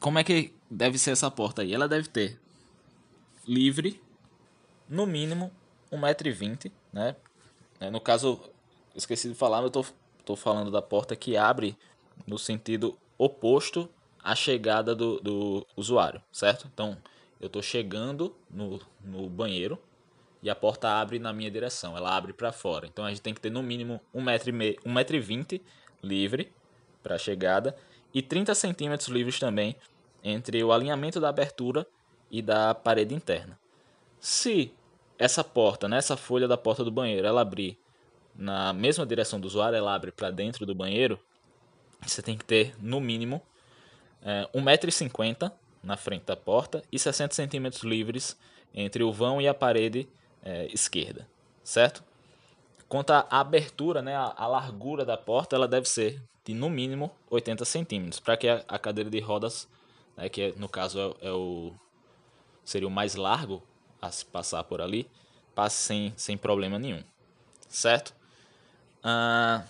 como 0.00 0.18
é 0.18 0.24
que 0.24 0.54
deve 0.70 0.96
ser 0.96 1.10
essa 1.10 1.30
porta 1.30 1.60
aí? 1.60 1.74
Ela 1.74 1.86
deve 1.86 2.08
ter 2.08 2.40
livre, 3.46 4.00
no 4.88 5.06
mínimo 5.06 5.52
1,20m, 5.92 6.72
né? 6.92 7.14
É, 7.78 7.90
no 7.90 8.00
caso, 8.00 8.40
esqueci 8.94 9.28
de 9.28 9.34
falar, 9.34 9.62
eu 9.62 9.70
tô, 9.70 9.84
tô 10.24 10.34
falando 10.34 10.70
da 10.70 10.80
porta 10.80 11.14
que 11.14 11.36
abre 11.36 11.76
no 12.26 12.38
sentido 12.38 12.98
oposto 13.18 13.88
à 14.24 14.34
chegada 14.34 14.94
do, 14.94 15.20
do 15.20 15.66
usuário, 15.76 16.22
certo? 16.32 16.68
Então, 16.72 16.96
eu 17.40 17.46
estou 17.46 17.62
chegando 17.62 18.34
no, 18.50 18.80
no 19.04 19.28
banheiro 19.28 19.78
e 20.42 20.50
a 20.50 20.54
porta 20.54 20.88
abre 20.88 21.18
na 21.18 21.32
minha 21.32 21.50
direção, 21.50 21.96
ela 21.96 22.16
abre 22.16 22.32
para 22.32 22.52
fora. 22.52 22.86
Então 22.86 23.04
a 23.04 23.08
gente 23.08 23.22
tem 23.22 23.34
que 23.34 23.40
ter 23.40 23.50
no 23.50 23.62
mínimo 23.62 24.00
1,20m 24.14 25.60
livre 26.02 26.52
para 27.02 27.16
a 27.16 27.18
chegada 27.18 27.76
e 28.12 28.22
30 28.22 28.54
centímetros 28.54 29.08
livres 29.08 29.38
também 29.38 29.76
entre 30.22 30.62
o 30.62 30.72
alinhamento 30.72 31.20
da 31.20 31.28
abertura 31.28 31.86
e 32.30 32.42
da 32.42 32.74
parede 32.74 33.14
interna. 33.14 33.58
Se 34.20 34.72
essa 35.18 35.42
porta, 35.44 35.88
nessa 35.88 36.14
né, 36.14 36.20
folha 36.20 36.48
da 36.48 36.56
porta 36.56 36.84
do 36.84 36.90
banheiro, 36.90 37.26
ela 37.26 37.40
abrir 37.40 37.78
na 38.34 38.72
mesma 38.72 39.06
direção 39.06 39.40
do 39.40 39.46
usuário, 39.46 39.76
ela 39.76 39.94
abre 39.94 40.12
para 40.12 40.30
dentro 40.30 40.66
do 40.66 40.74
banheiro, 40.74 41.18
você 42.02 42.20
tem 42.20 42.36
que 42.36 42.44
ter 42.44 42.74
no 42.78 43.00
mínimo 43.00 43.40
é, 44.22 44.48
1,50m 44.54 45.50
na 45.86 45.96
frente 45.96 46.24
da 46.24 46.36
porta 46.36 46.82
e 46.90 46.98
60 46.98 47.34
centímetros 47.34 47.82
livres 47.82 48.36
entre 48.74 49.02
o 49.02 49.12
vão 49.12 49.40
e 49.40 49.48
a 49.48 49.54
parede 49.54 50.06
é, 50.42 50.66
esquerda, 50.66 51.26
certo? 51.62 52.04
Quanto 52.88 53.12
à 53.12 53.26
abertura, 53.30 54.02
né, 54.02 54.14
a, 54.14 54.34
a, 54.36 54.46
largura 54.46 55.04
da 55.04 55.16
porta, 55.16 55.56
ela 55.56 55.66
deve 55.66 55.88
ser 55.88 56.22
de 56.44 56.54
no 56.54 56.68
mínimo 56.68 57.10
80 57.30 57.64
centímetros, 57.64 58.20
para 58.20 58.36
que 58.36 58.48
a, 58.48 58.62
a, 58.68 58.78
cadeira 58.78 59.08
de 59.08 59.18
rodas, 59.18 59.68
né, 60.16 60.28
que 60.28 60.42
é, 60.42 60.52
no 60.56 60.68
caso 60.68 61.16
é, 61.20 61.28
é, 61.28 61.32
o 61.32 61.72
seria 62.64 62.86
o 62.86 62.90
mais 62.90 63.14
largo 63.14 63.62
a 64.02 64.10
se 64.10 64.24
passar 64.26 64.62
por 64.64 64.80
ali, 64.80 65.08
passe 65.54 65.76
sem, 65.82 66.12
sem 66.16 66.36
problema 66.36 66.78
nenhum, 66.78 67.02
certo? 67.68 68.12
Ah, 69.02 69.64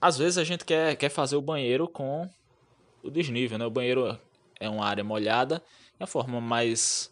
às 0.00 0.16
vezes 0.16 0.38
a 0.38 0.44
gente 0.44 0.64
quer, 0.64 0.96
quer 0.96 1.10
fazer 1.10 1.36
o 1.36 1.42
banheiro 1.42 1.86
com 1.86 2.28
o 3.02 3.10
desnível, 3.10 3.58
né? 3.58 3.66
O 3.66 3.70
banheiro 3.70 4.18
é 4.60 4.68
uma 4.68 4.84
área 4.84 5.04
molhada. 5.04 5.62
E 5.98 6.04
a 6.04 6.06
forma 6.06 6.40
mais 6.40 7.10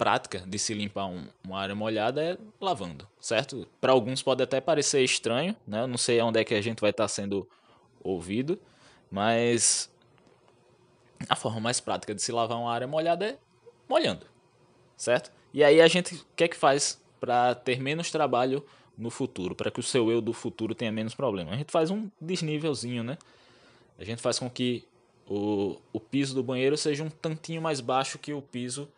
prática 0.00 0.38
de 0.46 0.58
se 0.58 0.72
limpar 0.72 1.06
um, 1.06 1.26
uma 1.44 1.58
área 1.58 1.74
molhada 1.74 2.22
é 2.22 2.38
lavando, 2.58 3.06
certo? 3.20 3.68
Para 3.80 3.92
alguns 3.92 4.22
pode 4.22 4.42
até 4.42 4.58
parecer 4.60 5.02
estranho, 5.02 5.54
né? 5.66 5.82
Eu 5.82 5.86
não 5.86 5.98
sei 5.98 6.20
onde 6.22 6.40
é 6.40 6.44
que 6.44 6.54
a 6.54 6.62
gente 6.62 6.80
vai 6.80 6.88
estar 6.88 7.04
tá 7.04 7.08
sendo 7.08 7.46
ouvido, 8.02 8.58
mas 9.10 9.92
a 11.28 11.36
forma 11.36 11.60
mais 11.60 11.80
prática 11.80 12.14
de 12.14 12.22
se 12.22 12.32
lavar 12.32 12.56
uma 12.56 12.72
área 12.72 12.86
molhada 12.86 13.26
é 13.26 13.38
molhando, 13.86 14.24
certo? 14.96 15.30
E 15.52 15.62
aí 15.62 15.82
a 15.82 15.88
gente 15.88 16.14
o 16.14 16.26
que 16.34 16.44
é 16.44 16.48
que 16.48 16.56
faz 16.56 16.98
para 17.20 17.54
ter 17.54 17.78
menos 17.78 18.10
trabalho 18.10 18.64
no 18.96 19.10
futuro, 19.10 19.54
para 19.54 19.70
que 19.70 19.80
o 19.80 19.82
seu 19.82 20.10
eu 20.10 20.22
do 20.22 20.32
futuro 20.32 20.74
tenha 20.74 20.90
menos 20.90 21.14
problema? 21.14 21.52
A 21.52 21.56
gente 21.56 21.70
faz 21.70 21.90
um 21.90 22.08
desnívelzinho, 22.18 23.02
né? 23.02 23.18
A 23.98 24.04
gente 24.04 24.22
faz 24.22 24.38
com 24.38 24.48
que 24.48 24.88
o, 25.30 25.76
o 25.92 26.00
piso 26.00 26.34
do 26.34 26.42
banheiro 26.42 26.76
seja 26.76 27.04
um 27.04 27.08
tantinho 27.08 27.62
mais 27.62 27.80
baixo 27.80 28.18
que 28.18 28.32
o 28.32 28.42
piso 28.42 28.88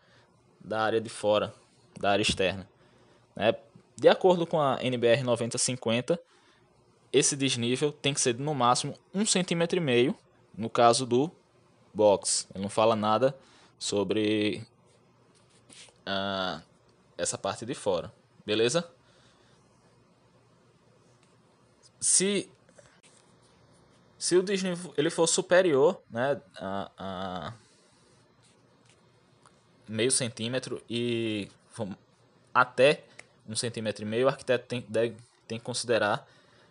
da 0.59 0.81
área 0.81 0.99
de 0.99 1.09
fora, 1.09 1.53
da 1.99 2.09
área 2.09 2.23
externa. 2.23 2.67
É, 3.35 3.55
de 3.95 4.09
acordo 4.09 4.47
com 4.47 4.59
a 4.59 4.83
NBR 4.83 5.21
9050, 5.21 6.19
esse 7.11 7.35
desnível 7.35 7.91
tem 7.91 8.15
que 8.15 8.19
ser 8.19 8.35
no 8.39 8.55
máximo 8.55 8.95
um 9.13 9.23
centímetro 9.27 9.77
e 9.77 9.79
meio 9.79 10.17
no 10.57 10.71
caso 10.71 11.05
do 11.05 11.29
box. 11.93 12.47
Ele 12.55 12.63
não 12.63 12.69
fala 12.69 12.95
nada 12.95 13.37
sobre 13.77 14.65
uh, 16.07 16.59
essa 17.15 17.37
parte 17.37 17.63
de 17.63 17.75
fora, 17.75 18.11
beleza? 18.43 18.89
Se 21.99 22.49
se 24.23 24.37
o 24.37 24.41
desnível 24.41 24.93
ele 24.95 25.09
for 25.09 25.27
superior 25.27 26.01
né, 26.09 26.39
a, 26.55 26.91
a 26.97 27.53
meio 29.85 30.09
centímetro 30.09 30.81
e 30.89 31.49
até 32.53 33.03
um 33.45 33.53
centímetro 33.53 34.05
e 34.05 34.07
meio, 34.07 34.27
o 34.27 34.29
arquiteto 34.29 34.65
tem, 34.65 34.85
deve, 34.87 35.17
tem 35.45 35.59
que 35.59 35.65
considerar 35.65 36.25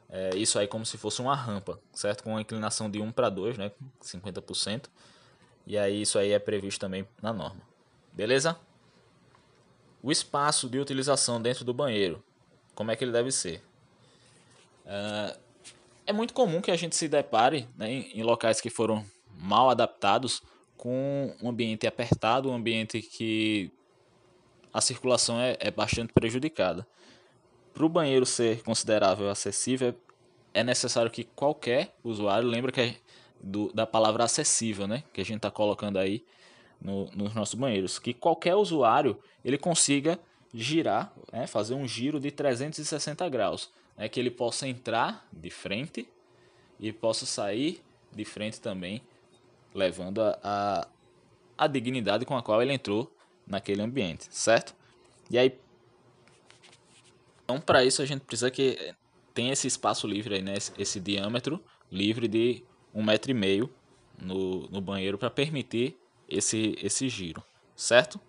é, 0.09 0.35
isso 0.35 0.59
aí 0.59 0.67
como 0.67 0.87
se 0.87 0.97
fosse 0.97 1.21
uma 1.21 1.35
rampa, 1.35 1.79
certo? 1.93 2.25
Com 2.25 2.31
uma 2.31 2.41
inclinação 2.41 2.91
de 2.91 3.03
1 3.03 3.13
para 3.13 3.29
2, 3.29 3.59
né? 3.59 3.71
50%. 4.03 4.87
E 5.67 5.77
aí 5.77 6.01
isso 6.01 6.19
aí 6.19 6.33
é 6.33 6.39
previsto 6.39 6.81
também 6.81 7.07
na 7.21 7.35
norma. 7.35 7.61
Beleza? 8.15 8.59
O 10.03 10.11
espaço 10.11 10.71
de 10.71 10.79
utilização 10.79 11.39
dentro 11.41 11.67
do 11.67 11.75
banheiro, 11.75 12.25
como 12.75 12.91
é 12.91 12.97
que 12.97 13.05
ele 13.05 13.13
deve 13.13 13.31
ser? 13.31 13.63
Uh, 14.87 15.52
é 16.13 16.15
muito 16.15 16.35
comum 16.35 16.61
que 16.61 16.71
a 16.71 16.77
gente 16.77 16.95
se 16.95 17.09
depare 17.09 17.67
né, 17.77 17.91
em 17.91 18.23
locais 18.23 18.61
que 18.61 18.69
foram 18.69 19.05
mal 19.35 19.71
adaptados 19.71 20.43
com 20.77 21.35
um 21.43 21.49
ambiente 21.49 21.87
apertado, 21.87 22.51
um 22.51 22.55
ambiente 22.55 23.01
que 23.01 23.73
a 24.73 24.81
circulação 24.81 25.41
é, 25.41 25.57
é 25.59 25.71
bastante 25.71 26.13
prejudicada. 26.13 26.87
Para 27.73 27.87
o 27.87 27.89
banheiro 27.89 28.27
ser 28.27 28.63
considerável 28.63 29.31
acessível, 29.31 29.95
é 30.53 30.63
necessário 30.63 31.11
que 31.11 31.25
qualquer 31.25 31.97
usuário, 32.05 32.47
lembra 32.47 32.71
que 32.71 32.81
é 32.81 32.97
do, 33.43 33.73
da 33.73 33.87
palavra 33.87 34.25
acessível, 34.25 34.87
né, 34.87 35.03
que 35.15 35.21
a 35.21 35.25
gente 35.25 35.39
está 35.39 35.51
colocando 35.51 35.99
aí 35.99 36.23
no, 36.79 37.11
nos 37.13 37.35
nossos 37.35 37.55
banheiros, 37.55 37.99
que 37.99 38.13
qualquer 38.13 38.55
usuário 38.55 39.19
ele 39.43 39.57
consiga 39.57 40.21
girar, 40.53 41.11
né, 41.33 41.47
fazer 41.47 41.75
um 41.75 41.89
giro 41.89 42.21
de 42.21 42.31
360 42.31 43.27
graus 43.31 43.71
é 43.97 44.09
que 44.09 44.19
ele 44.19 44.31
possa 44.31 44.67
entrar 44.67 45.27
de 45.33 45.51
frente 45.51 46.09
e 46.79 46.93
possa 46.93 47.27
sair 47.27 47.83
de 48.11 48.25
frente 48.25 48.61
também, 48.61 49.03
levando 49.75 50.21
a, 50.21 50.39
a, 50.43 50.89
a 51.57 51.67
dignidade 51.67 52.25
com 52.25 52.37
a 52.37 52.43
qual 52.43 52.61
ele 52.61 52.73
entrou 52.73 53.15
naquele 53.47 53.83
ambiente, 53.83 54.27
certo? 54.31 54.75
E 55.31 55.39
aí, 55.39 55.59
então 57.45 57.61
para 57.61 57.85
isso 57.85 58.03
a 58.03 58.05
gente 58.05 58.23
precisa 58.23 58.51
que 58.51 58.95
tenha 59.33 59.53
esse 59.53 59.67
espaço 59.67 60.07
livre 60.07 60.37
aí, 60.37 60.43
né? 60.43 60.55
Esse, 60.55 60.73
esse 60.79 61.01
diâmetro 61.01 61.63
livre 61.91 62.29
de 62.29 62.65
um 62.95 63.03
metro 63.03 63.31
e 63.31 63.35
meio 63.35 63.71
no, 64.19 64.69
no 64.69 64.81
banheiro 64.81 65.19
para 65.19 65.31
permitir 65.31 65.97
esse, 66.29 66.77
esse 66.83 67.09
giro, 67.09 67.43
certo? 67.75 68.21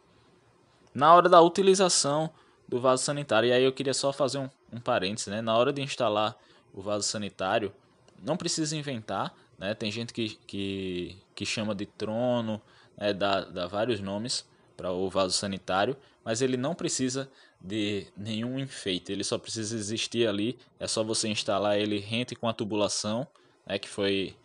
Na 0.94 1.14
hora 1.14 1.28
da 1.28 1.42
utilização 1.42 2.30
do 2.68 2.80
vaso 2.80 3.04
sanitário, 3.04 3.50
e 3.50 3.54
aí 3.54 3.64
eu 3.64 3.74
queria 3.74 3.94
só 3.94 4.14
fazer 4.14 4.38
um, 4.38 4.50
um 4.74 4.80
parênteses, 4.80 5.28
né? 5.28 5.42
Na 5.42 5.56
hora 5.58 5.72
de 5.72 5.82
instalar 5.82 6.36
o 6.74 6.82
vaso 6.82 7.08
sanitário, 7.08 7.74
não 8.22 8.36
precisa 8.36 8.76
inventar, 8.76 9.36
né? 9.58 9.74
Tem 9.74 9.92
gente 9.92 10.14
que, 10.14 10.38
que, 10.48 11.18
que 11.36 11.46
chama 11.46 11.76
de 11.76 11.86
trono, 11.86 12.62
né? 12.98 13.14
dá, 13.14 13.42
dá 13.42 13.68
vários 13.68 14.00
nomes 14.00 14.46
para 14.76 14.92
o 14.92 15.10
vaso 15.10 15.34
sanitário, 15.34 15.96
mas 16.24 16.42
ele 16.42 16.58
não 16.58 16.74
precisa 16.74 17.30
de 17.62 18.08
nenhum 18.18 18.60
enfeite, 18.60 19.12
ele 19.12 19.24
só 19.24 19.38
precisa 19.38 19.76
existir 19.76 20.28
ali, 20.28 20.58
é 20.80 20.88
só 20.88 21.04
você 21.04 21.30
instalar 21.30 21.78
ele 21.78 22.00
rente 22.00 22.36
com 22.36 22.48
a 22.48 22.54
tubulação, 22.54 23.28
né? 23.66 23.78
Que 23.78 23.88
foi, 23.88 24.36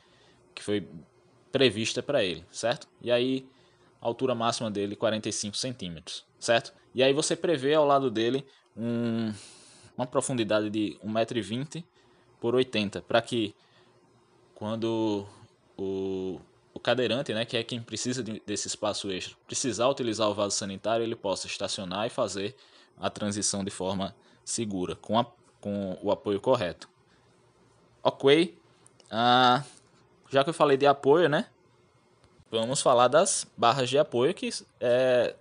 que 0.55 0.63
foi 0.63 0.87
prevista 1.51 2.03
para 2.03 2.23
ele, 2.23 2.45
certo? 2.51 2.87
E 3.01 3.11
aí, 3.11 3.49
a 4.01 4.07
altura 4.07 4.35
máxima 4.35 4.71
dele 4.71 4.95
45 4.95 5.57
centímetros, 5.57 6.25
certo? 6.39 6.73
E 6.95 7.03
aí 7.03 7.13
você 7.13 7.35
prevê 7.35 7.75
ao 7.75 7.87
lado 7.87 8.11
dele 8.11 8.45
um, 8.77 9.33
uma 9.99 10.07
profundidade 10.07 10.71
de 10.71 10.97
1,20m 11.05 11.85
por 12.41 12.55
80 12.55 13.03
para 13.03 13.21
que 13.21 13.53
quando 14.55 15.27
o, 15.77 16.41
o 16.73 16.79
cadeirante, 16.79 17.35
né, 17.35 17.45
que 17.45 17.57
é 17.57 17.65
quem 17.65 17.83
precisa 17.83 18.23
de, 18.23 18.41
desse 18.47 18.69
espaço 18.69 19.11
extra, 19.11 19.37
precisar 19.47 19.89
utilizar 19.89 20.29
o 20.29 20.35
vaso 20.35 20.57
sanitário, 20.57 21.05
ele 21.05 21.17
possa 21.17 21.49
estacionar 21.49 22.07
e 22.07 22.11
fazer 22.11 22.55
a 22.97 23.11
transição 23.11 23.65
de 23.65 23.71
forma 23.71 24.15
segura, 24.45 24.95
com, 24.97 25.19
a, 25.19 25.27
com 25.61 25.99
o 26.01 26.11
apoio 26.11 26.41
correto. 26.41 26.89
Ok, 28.03 28.57
ah, 29.11 29.65
já 30.31 30.45
que 30.45 30.51
eu 30.51 30.55
falei 30.55 30.77
de 30.77 30.87
apoio, 30.87 31.29
né? 31.29 31.47
Vamos 32.51 32.81
falar 32.81 33.09
das 33.09 33.47
barras 33.57 33.91
de 33.91 33.99
apoio 33.99 34.33
que 34.33 34.49
é, 34.81 35.35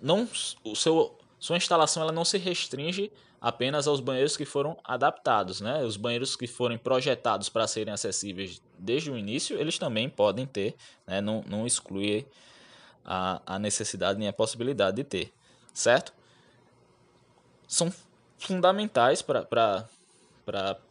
não 0.00 0.28
o 0.62 0.76
seu 0.76 1.14
sua 1.40 1.56
instalação 1.56 2.02
ela 2.02 2.12
não 2.12 2.24
se 2.24 2.36
restringe 2.36 3.12
apenas 3.40 3.86
aos 3.86 4.00
banheiros 4.00 4.36
que 4.36 4.44
foram 4.44 4.76
adaptados, 4.82 5.60
né? 5.60 5.84
Os 5.84 5.96
banheiros 5.96 6.34
que 6.34 6.46
forem 6.46 6.76
projetados 6.76 7.48
para 7.48 7.66
serem 7.66 7.92
acessíveis 7.92 8.60
desde 8.78 9.10
o 9.10 9.16
início, 9.16 9.58
eles 9.58 9.78
também 9.78 10.08
podem 10.08 10.46
ter, 10.46 10.74
né? 11.06 11.20
Não, 11.20 11.44
não 11.46 11.66
exclui 11.66 12.26
a, 13.04 13.40
a 13.46 13.58
necessidade 13.58 14.18
nem 14.18 14.28
a 14.28 14.32
possibilidade 14.32 14.96
de 14.96 15.04
ter, 15.04 15.32
certo? 15.72 16.12
São 17.66 17.92
fundamentais 18.38 19.22
para 19.22 19.86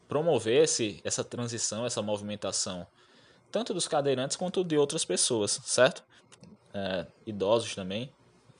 promover 0.07 0.63
esse, 0.63 1.01
essa 1.03 1.23
transição, 1.23 1.85
essa 1.85 2.01
movimentação, 2.01 2.87
tanto 3.51 3.73
dos 3.73 3.87
cadeirantes 3.87 4.37
quanto 4.37 4.63
de 4.63 4.77
outras 4.77 5.03
pessoas, 5.03 5.59
certo? 5.63 6.03
É, 6.73 7.05
idosos 7.25 7.75
também, 7.75 8.11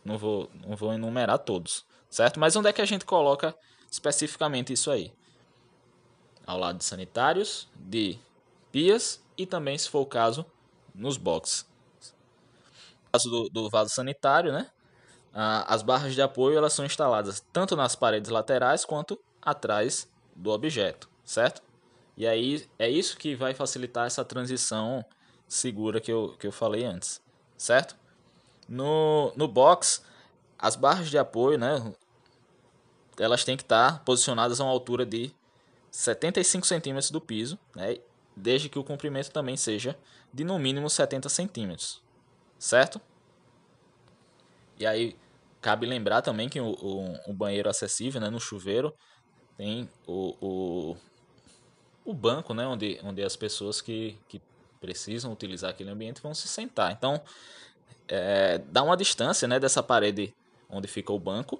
não 0.03 0.17
vou, 0.17 0.49
não 0.65 0.75
vou 0.75 0.93
enumerar 0.93 1.39
todos, 1.39 1.85
certo? 2.09 2.39
Mas 2.39 2.55
onde 2.55 2.69
é 2.69 2.73
que 2.73 2.81
a 2.81 2.85
gente 2.85 3.05
coloca 3.05 3.55
especificamente 3.89 4.73
isso 4.73 4.91
aí? 4.91 5.13
Ao 6.45 6.57
lado 6.57 6.77
de 6.77 6.85
sanitários, 6.85 7.67
de 7.75 8.17
pias 8.71 9.21
e 9.37 9.45
também, 9.45 9.77
se 9.77 9.89
for 9.89 9.99
o 9.99 10.05
caso, 10.05 10.45
nos 10.93 11.17
boxes. 11.17 11.65
No 13.05 13.11
caso 13.11 13.29
do, 13.29 13.49
do 13.49 13.69
vaso 13.69 13.93
sanitário, 13.93 14.51
né? 14.51 14.69
As 15.33 15.83
barras 15.83 16.15
de 16.15 16.21
apoio 16.21 16.57
elas 16.57 16.73
são 16.73 16.83
instaladas 16.83 17.45
tanto 17.53 17.75
nas 17.75 17.95
paredes 17.95 18.31
laterais 18.31 18.83
quanto 18.83 19.19
atrás 19.41 20.09
do 20.35 20.49
objeto, 20.49 21.07
certo? 21.23 21.61
E 22.15 22.25
aí 22.25 22.67
é 22.79 22.89
isso 22.89 23.17
que 23.17 23.35
vai 23.35 23.53
facilitar 23.53 24.07
essa 24.07 24.25
transição 24.25 25.05
segura 25.47 26.01
que 26.01 26.11
eu, 26.11 26.35
que 26.39 26.47
eu 26.47 26.51
falei 26.51 26.83
antes, 26.83 27.21
certo? 27.55 27.95
No, 28.67 29.31
no 29.35 29.47
box, 29.47 30.01
as 30.57 30.75
barras 30.75 31.09
de 31.09 31.17
apoio, 31.19 31.57
né, 31.59 31.93
elas 33.19 33.43
têm 33.43 33.57
que 33.57 33.63
estar 33.63 34.03
posicionadas 34.03 34.59
a 34.59 34.63
uma 34.63 34.71
altura 34.71 35.05
de 35.05 35.31
75 35.91 36.65
centímetros 36.65 37.11
do 37.11 37.19
piso, 37.19 37.57
né, 37.75 37.97
desde 38.35 38.69
que 38.69 38.77
o 38.77 38.83
comprimento 38.83 39.31
também 39.31 39.57
seja 39.57 39.97
de 40.33 40.43
no 40.43 40.59
mínimo 40.59 40.89
70 40.89 41.27
centímetros, 41.29 42.01
certo? 42.59 43.01
E 44.77 44.85
aí 44.85 45.15
cabe 45.59 45.85
lembrar 45.85 46.21
também 46.21 46.47
que 46.47 46.59
o, 46.59 46.71
o, 46.71 47.31
o 47.31 47.33
banheiro 47.33 47.69
acessível, 47.69 48.21
né, 48.21 48.29
no 48.29 48.39
chuveiro, 48.39 48.93
tem 49.57 49.89
o, 50.05 50.35
o, 50.39 50.97
o 52.05 52.13
banco, 52.13 52.53
né, 52.53 52.67
onde, 52.67 52.99
onde 53.03 53.23
as 53.23 53.35
pessoas 53.35 53.81
que, 53.81 54.17
que 54.27 54.39
precisam 54.79 55.33
utilizar 55.33 55.71
aquele 55.71 55.89
ambiente 55.89 56.21
vão 56.21 56.33
se 56.35 56.47
sentar. 56.47 56.91
Então, 56.91 57.19
é, 58.07 58.59
dá 58.59 58.83
uma 58.83 58.95
distância 58.95 59.47
né, 59.47 59.59
dessa 59.59 59.81
parede 59.81 60.33
onde 60.69 60.87
fica 60.87 61.11
o 61.11 61.19
banco 61.19 61.59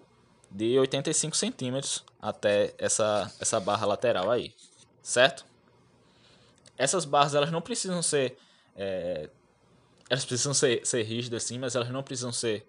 de 0.50 0.78
85 0.80 1.36
centímetros 1.36 2.04
até 2.22 2.74
essa, 2.78 3.32
essa 3.40 3.60
barra 3.60 3.86
lateral 3.86 4.32
aí, 4.32 4.54
certo? 5.02 5.46
Essas 6.78 7.06
barras 7.06 7.36
elas 7.36 7.52
não 7.52 7.62
precisam 7.62 8.02
ser 8.02 8.38
é, 8.76 9.30
elas 10.10 10.24
precisam 10.24 10.54
ser, 10.54 10.86
ser 10.86 11.04
rígidas 11.04 11.44
sim, 11.44 11.60
mas 11.60 11.76
elas 11.76 11.90
não 11.90 12.02
precisam 12.02 12.32
ser 12.32 12.66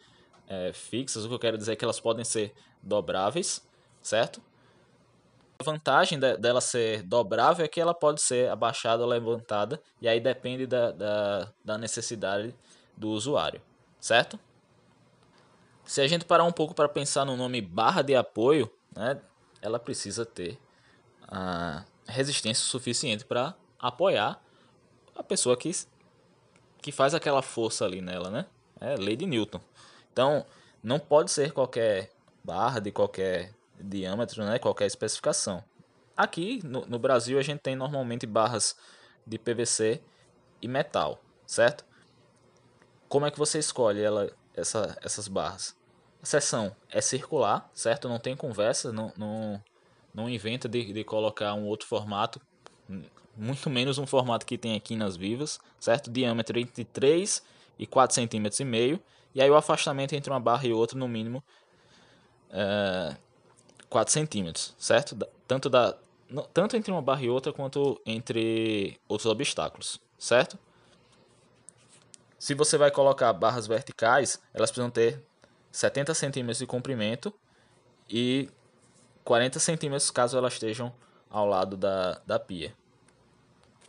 é, 0.48 0.72
fixas. 0.72 1.24
O 1.24 1.28
que 1.28 1.34
eu 1.34 1.38
quero 1.38 1.58
dizer 1.58 1.72
é 1.72 1.76
que 1.76 1.84
elas 1.84 2.00
podem 2.00 2.24
ser 2.24 2.52
dobráveis, 2.82 3.64
certo? 4.02 4.42
A 5.58 5.62
vantagem 5.62 6.18
de, 6.18 6.36
dela 6.36 6.60
ser 6.60 7.02
dobrável 7.02 7.64
é 7.64 7.68
que 7.68 7.80
ela 7.80 7.94
pode 7.94 8.22
ser 8.22 8.50
abaixada 8.50 9.02
ou 9.02 9.08
levantada, 9.08 9.80
e 10.00 10.08
aí 10.08 10.18
depende 10.18 10.66
da, 10.66 10.90
da, 10.90 11.52
da 11.64 11.78
necessidade 11.78 12.54
do 12.96 13.10
usuário 13.10 13.60
certo? 14.00 14.38
Se 15.88 16.02
a 16.02 16.06
gente 16.06 16.26
parar 16.26 16.44
um 16.44 16.52
pouco 16.52 16.74
para 16.74 16.86
pensar 16.86 17.24
no 17.24 17.34
nome 17.34 17.62
barra 17.62 18.02
de 18.02 18.14
apoio, 18.14 18.70
né, 18.94 19.18
ela 19.62 19.78
precisa 19.78 20.26
ter 20.26 20.58
a 21.26 21.82
resistência 22.06 22.62
suficiente 22.62 23.24
para 23.24 23.54
apoiar 23.78 24.38
a 25.16 25.22
pessoa 25.22 25.56
que, 25.56 25.72
que 26.82 26.92
faz 26.92 27.14
aquela 27.14 27.40
força 27.40 27.86
ali 27.86 28.02
nela, 28.02 28.28
né? 28.28 28.44
É 28.78 28.96
lei 28.96 29.16
de 29.16 29.24
Newton. 29.24 29.62
Então, 30.12 30.44
não 30.82 30.98
pode 30.98 31.30
ser 31.30 31.52
qualquer 31.52 32.12
barra 32.44 32.80
de 32.80 32.92
qualquer 32.92 33.54
diâmetro, 33.80 34.44
né? 34.44 34.58
Qualquer 34.58 34.84
especificação. 34.84 35.64
Aqui 36.14 36.60
no, 36.62 36.84
no 36.84 36.98
Brasil 36.98 37.38
a 37.38 37.42
gente 37.42 37.60
tem 37.60 37.74
normalmente 37.74 38.26
barras 38.26 38.76
de 39.26 39.38
PVC 39.38 40.02
e 40.60 40.68
metal, 40.68 41.18
certo? 41.46 41.82
Como 43.08 43.24
é 43.24 43.30
que 43.30 43.38
você 43.38 43.58
escolhe 43.58 44.02
ela, 44.02 44.30
essa, 44.54 44.98
essas 45.02 45.28
barras? 45.28 45.77
A 46.28 46.30
seção 46.30 46.76
é 46.90 47.00
circular, 47.00 47.70
certo? 47.72 48.06
Não 48.06 48.18
tem 48.18 48.36
conversa, 48.36 48.92
não, 48.92 49.10
não, 49.16 49.64
não 50.12 50.28
inventa 50.28 50.68
de, 50.68 50.92
de 50.92 51.02
colocar 51.02 51.54
um 51.54 51.64
outro 51.64 51.88
formato, 51.88 52.38
muito 53.34 53.70
menos 53.70 53.96
um 53.96 54.06
formato 54.06 54.44
que 54.44 54.58
tem 54.58 54.76
aqui 54.76 54.94
nas 54.94 55.16
vivas, 55.16 55.58
certo? 55.80 56.10
Diâmetro 56.10 56.58
entre 56.58 56.84
3 56.84 57.42
e 57.78 57.86
4 57.86 58.14
centímetros 58.14 58.60
e 58.60 58.64
meio, 58.66 59.00
e 59.34 59.40
aí 59.40 59.48
o 59.48 59.56
afastamento 59.56 60.14
entre 60.14 60.30
uma 60.30 60.38
barra 60.38 60.66
e 60.66 60.72
outra 60.74 60.98
no 60.98 61.08
mínimo 61.08 61.42
é, 62.50 63.16
4 63.88 64.12
centímetros, 64.12 64.74
certo? 64.76 65.16
Tanto, 65.46 65.70
da, 65.70 65.96
tanto 66.52 66.76
entre 66.76 66.92
uma 66.92 67.00
barra 67.00 67.22
e 67.22 67.30
outra 67.30 67.54
quanto 67.54 67.98
entre 68.04 69.00
outros 69.08 69.24
obstáculos, 69.32 69.98
certo? 70.18 70.58
Se 72.38 72.52
você 72.52 72.76
vai 72.76 72.90
colocar 72.90 73.32
barras 73.32 73.66
verticais, 73.66 74.38
elas 74.52 74.70
precisam 74.70 74.90
ter 74.90 75.26
70 75.78 76.12
centímetros 76.12 76.58
de 76.58 76.66
comprimento 76.66 77.32
e 78.10 78.48
40 79.22 79.60
centímetros 79.60 80.10
caso 80.10 80.36
elas 80.36 80.54
estejam 80.54 80.92
ao 81.30 81.46
lado 81.46 81.76
da, 81.76 82.20
da 82.26 82.36
pia. 82.36 82.74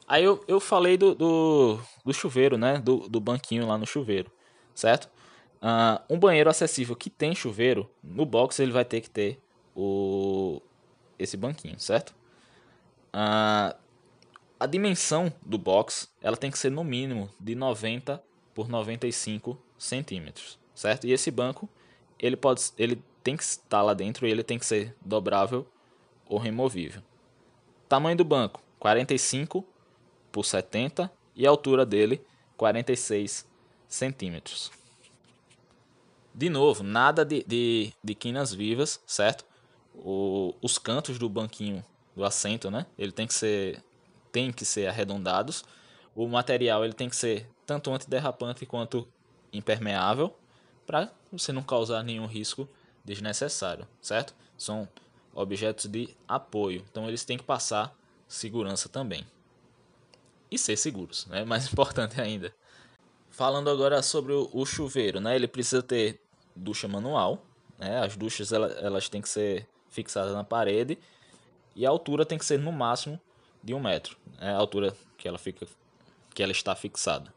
Aí 0.08 0.24
eu, 0.24 0.44
eu 0.48 0.60
falei 0.60 0.98
do, 0.98 1.16
do, 1.16 1.80
do 2.06 2.14
chuveiro, 2.14 2.60
né? 2.60 2.78
Do, 2.78 3.10
do 3.10 3.20
banquinho 3.20 3.66
lá 3.66 3.76
no 3.76 3.88
chuveiro, 3.88 4.32
certo? 4.76 5.10
Uh, 5.64 6.14
um 6.14 6.20
banheiro 6.20 6.48
acessível 6.48 6.96
que 6.96 7.10
tem 7.10 7.34
chuveiro, 7.34 7.90
no 8.04 8.24
box 8.24 8.60
ele 8.60 8.72
vai 8.72 8.86
ter 8.86 9.02
que 9.02 9.10
ter 9.10 9.40
o, 9.76 10.62
esse 11.18 11.36
banquinho, 11.36 11.80
certo? 11.80 12.12
Uh, 13.12 13.76
a 14.60 14.68
dimensão 14.68 15.34
do 15.44 15.58
box 15.58 16.08
ela 16.22 16.38
tem 16.38 16.52
que 16.52 16.60
ser 16.60 16.70
no 16.70 16.84
mínimo 16.84 17.32
de 17.40 17.56
90 17.56 18.22
por 18.54 18.70
95 18.70 19.58
centímetros, 19.76 20.60
certo? 20.76 21.08
E 21.08 21.12
esse 21.12 21.32
banco 21.32 21.68
ele 22.20 22.36
pode, 22.36 22.62
ele 22.78 23.02
tem 23.24 23.38
que 23.38 23.44
estar 23.44 23.82
lá 23.82 23.94
dentro 23.94 24.28
e 24.28 24.32
ele 24.32 24.44
tem 24.44 24.60
que 24.60 24.66
ser 24.66 24.96
dobrável 25.02 25.68
ou 26.28 26.38
removível. 26.38 27.02
Tamanho 27.88 28.18
do 28.18 28.26
banco 28.26 28.62
45 28.80 29.66
por 30.32 30.46
70 30.46 31.12
e 31.36 31.46
a 31.46 31.50
altura 31.50 31.86
dele 31.86 32.22
46 32.58 33.48
centímetros. 33.88 34.72
De 36.34 36.50
novo, 36.50 36.84
nada 36.84 37.26
de, 37.26 37.44
de, 37.44 37.94
de 38.04 38.16
quinas 38.16 38.54
vivas, 38.54 39.02
certo? 39.06 39.46
O, 39.96 40.54
os 40.62 40.78
cantos 40.78 41.18
do 41.18 41.28
banquinho 41.28 41.84
do 42.16 42.24
assento, 42.24 42.70
né? 42.70 42.86
Ele 42.98 43.12
tem 43.12 43.28
que 43.28 43.34
ser 43.34 43.84
tem 44.32 44.52
que 44.52 44.64
ser 44.64 44.88
arredondados. 44.88 45.64
O 46.16 46.28
material 46.28 46.86
ele 46.86 46.94
tem 46.94 47.10
que 47.10 47.16
ser 47.16 47.50
tanto 47.66 47.92
antiderrapante 47.92 48.66
quanto 48.66 49.08
impermeável, 49.52 50.36
para 50.86 51.12
você 51.32 51.52
não 51.52 51.62
causar 51.62 52.04
nenhum 52.04 52.26
risco 52.26 52.68
desnecessário, 53.04 53.88
certo? 54.02 54.34
São 54.58 54.88
objetos 55.34 55.86
de 55.86 56.10
apoio, 56.28 56.84
então 56.90 57.08
eles 57.08 57.24
têm 57.24 57.38
que 57.38 57.44
passar 57.44 57.96
segurança 58.28 58.90
também. 58.90 59.26
E 60.52 60.58
ser 60.58 60.76
seguros, 60.78 61.26
né? 61.28 61.44
Mais 61.46 61.68
importante 61.72 62.20
ainda. 62.20 62.54
Falando 63.30 63.70
agora 63.70 64.02
sobre 64.02 64.34
o 64.34 64.66
chuveiro, 64.66 65.20
né? 65.20 65.36
Ele 65.36 65.48
precisa 65.48 65.84
ter 65.84 66.20
ducha 66.56 66.88
manual, 66.88 67.46
né? 67.78 68.00
As 68.04 68.18
duchas 68.18 68.52
elas 68.52 69.08
têm 69.08 69.22
que 69.22 69.30
ser 69.30 69.68
fixadas 69.90 70.34
na 70.34 70.44
parede 70.44 70.98
e 71.76 71.86
a 71.86 71.90
altura 71.90 72.26
tem 72.26 72.38
que 72.38 72.46
ser 72.46 72.60
no 72.60 72.72
máximo 72.72 73.20
de 73.64 73.74
um 73.74 73.80
metro, 73.80 74.18
né? 74.40 74.54
a 74.54 74.58
altura 74.58 74.96
que 75.18 75.28
ela 75.28 75.38
fica, 75.38 75.68
que 76.34 76.42
ela 76.42 76.52
está 76.52 76.76
fixada 76.76 77.34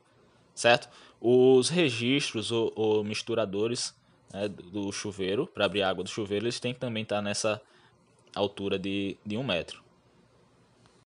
certo? 0.55 0.89
Os 1.25 1.69
registros 1.69 2.51
ou, 2.51 2.73
ou 2.75 3.05
misturadores 3.05 3.95
né, 4.33 4.49
do 4.49 4.91
chuveiro, 4.91 5.47
para 5.47 5.67
abrir 5.67 5.83
água 5.83 6.03
do 6.03 6.11
chuveiro, 6.11 6.47
eles 6.47 6.59
têm 6.59 6.75
que 6.75 6.81
também 6.81 7.05
estar 7.05 7.17
tá 7.17 7.23
nessa 7.23 7.63
altura 8.35 8.77
de, 8.77 9.17
de 9.25 9.37
um 9.37 9.45
metro. 9.45 9.81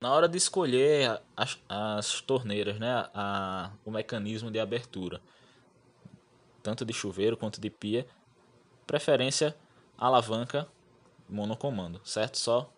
Na 0.01 0.11
hora 0.15 0.27
de 0.27 0.39
escolher 0.39 1.21
as, 1.37 1.59
as 1.69 2.21
torneiras, 2.23 2.79
né, 2.79 3.09
a, 3.13 3.73
o 3.85 3.91
mecanismo 3.91 4.51
de 4.51 4.59
abertura, 4.59 5.21
tanto 6.63 6.85
de 6.85 6.95
chuveiro 6.95 7.37
quanto 7.37 7.61
de 7.61 7.69
pia, 7.69 8.07
preferência 8.87 9.55
alavanca 9.99 10.67
monocomando, 11.29 12.01
certo? 12.05 12.39
Só 12.39 12.73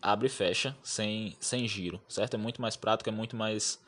abre 0.00 0.28
e 0.28 0.30
fecha 0.30 0.74
sem, 0.82 1.36
sem 1.38 1.68
giro, 1.68 2.00
certo? 2.08 2.34
É 2.34 2.38
muito 2.38 2.62
mais 2.62 2.76
prático, 2.76 3.10
é 3.10 3.12
muito 3.12 3.36
mais, 3.36 3.78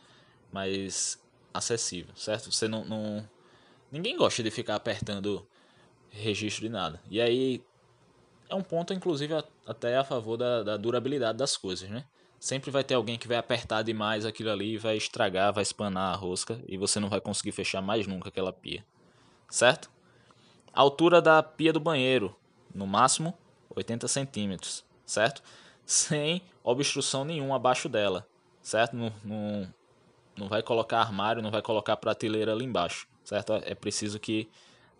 mais 0.52 1.21
acessível, 1.52 2.14
certo? 2.16 2.50
Você 2.50 2.68
não, 2.68 2.84
não... 2.84 3.28
Ninguém 3.90 4.16
gosta 4.16 4.42
de 4.42 4.50
ficar 4.50 4.74
apertando 4.74 5.46
registro 6.10 6.62
de 6.62 6.68
nada. 6.68 7.00
E 7.10 7.20
aí 7.20 7.62
é 8.48 8.54
um 8.54 8.62
ponto, 8.62 8.92
inclusive, 8.92 9.34
até 9.66 9.96
a 9.96 10.04
favor 10.04 10.36
da, 10.36 10.62
da 10.62 10.76
durabilidade 10.76 11.38
das 11.38 11.56
coisas, 11.56 11.88
né? 11.88 12.04
Sempre 12.38 12.70
vai 12.70 12.82
ter 12.82 12.94
alguém 12.94 13.16
que 13.16 13.28
vai 13.28 13.36
apertar 13.36 13.82
demais 13.82 14.26
aquilo 14.26 14.50
ali, 14.50 14.76
vai 14.76 14.96
estragar, 14.96 15.52
vai 15.52 15.62
espanar 15.62 16.12
a 16.12 16.16
rosca 16.16 16.60
e 16.66 16.76
você 16.76 16.98
não 16.98 17.08
vai 17.08 17.20
conseguir 17.20 17.52
fechar 17.52 17.80
mais 17.80 18.06
nunca 18.06 18.28
aquela 18.28 18.52
pia, 18.52 18.84
certo? 19.48 19.90
A 20.72 20.80
altura 20.80 21.22
da 21.22 21.42
pia 21.42 21.72
do 21.72 21.78
banheiro, 21.78 22.34
no 22.74 22.86
máximo 22.86 23.32
80 23.74 24.08
centímetros, 24.08 24.84
certo? 25.06 25.42
Sem 25.86 26.42
obstrução 26.64 27.24
nenhuma 27.24 27.56
abaixo 27.56 27.88
dela, 27.88 28.26
certo? 28.60 28.96
Não, 28.96 29.12
não, 29.24 29.74
não 30.36 30.48
vai 30.48 30.62
colocar 30.62 31.00
armário, 31.00 31.42
não 31.42 31.50
vai 31.50 31.62
colocar 31.62 31.96
prateleira 31.96 32.52
ali 32.52 32.64
embaixo, 32.64 33.06
certo? 33.24 33.54
É 33.64 33.74
preciso 33.74 34.18
que 34.18 34.48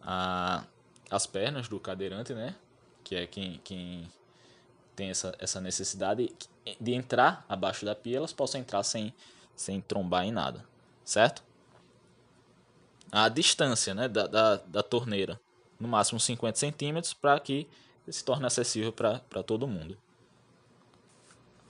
a, 0.02 0.64
as 1.10 1.26
pernas 1.26 1.68
do 1.68 1.78
cadeirante, 1.80 2.34
né? 2.34 2.54
Que 3.04 3.16
é 3.16 3.26
quem, 3.26 3.60
quem 3.64 4.08
tem 4.94 5.10
essa, 5.10 5.34
essa 5.38 5.60
necessidade 5.60 6.34
de 6.80 6.92
entrar 6.92 7.44
abaixo 7.48 7.84
da 7.84 7.94
pia, 7.94 8.18
elas 8.18 8.32
possam 8.32 8.60
entrar 8.60 8.82
sem, 8.82 9.12
sem 9.56 9.80
trombar 9.80 10.24
em 10.24 10.32
nada, 10.32 10.64
certo? 11.04 11.42
A 13.10 13.28
distância 13.28 13.94
né, 13.94 14.08
da, 14.08 14.26
da, 14.26 14.56
da 14.56 14.82
torneira, 14.82 15.40
no 15.78 15.88
máximo 15.88 16.20
50 16.20 16.58
centímetros, 16.58 17.12
para 17.12 17.38
que 17.40 17.68
se 18.08 18.24
torne 18.24 18.46
acessível 18.46 18.92
para 18.92 19.42
todo 19.42 19.66
mundo. 19.66 19.98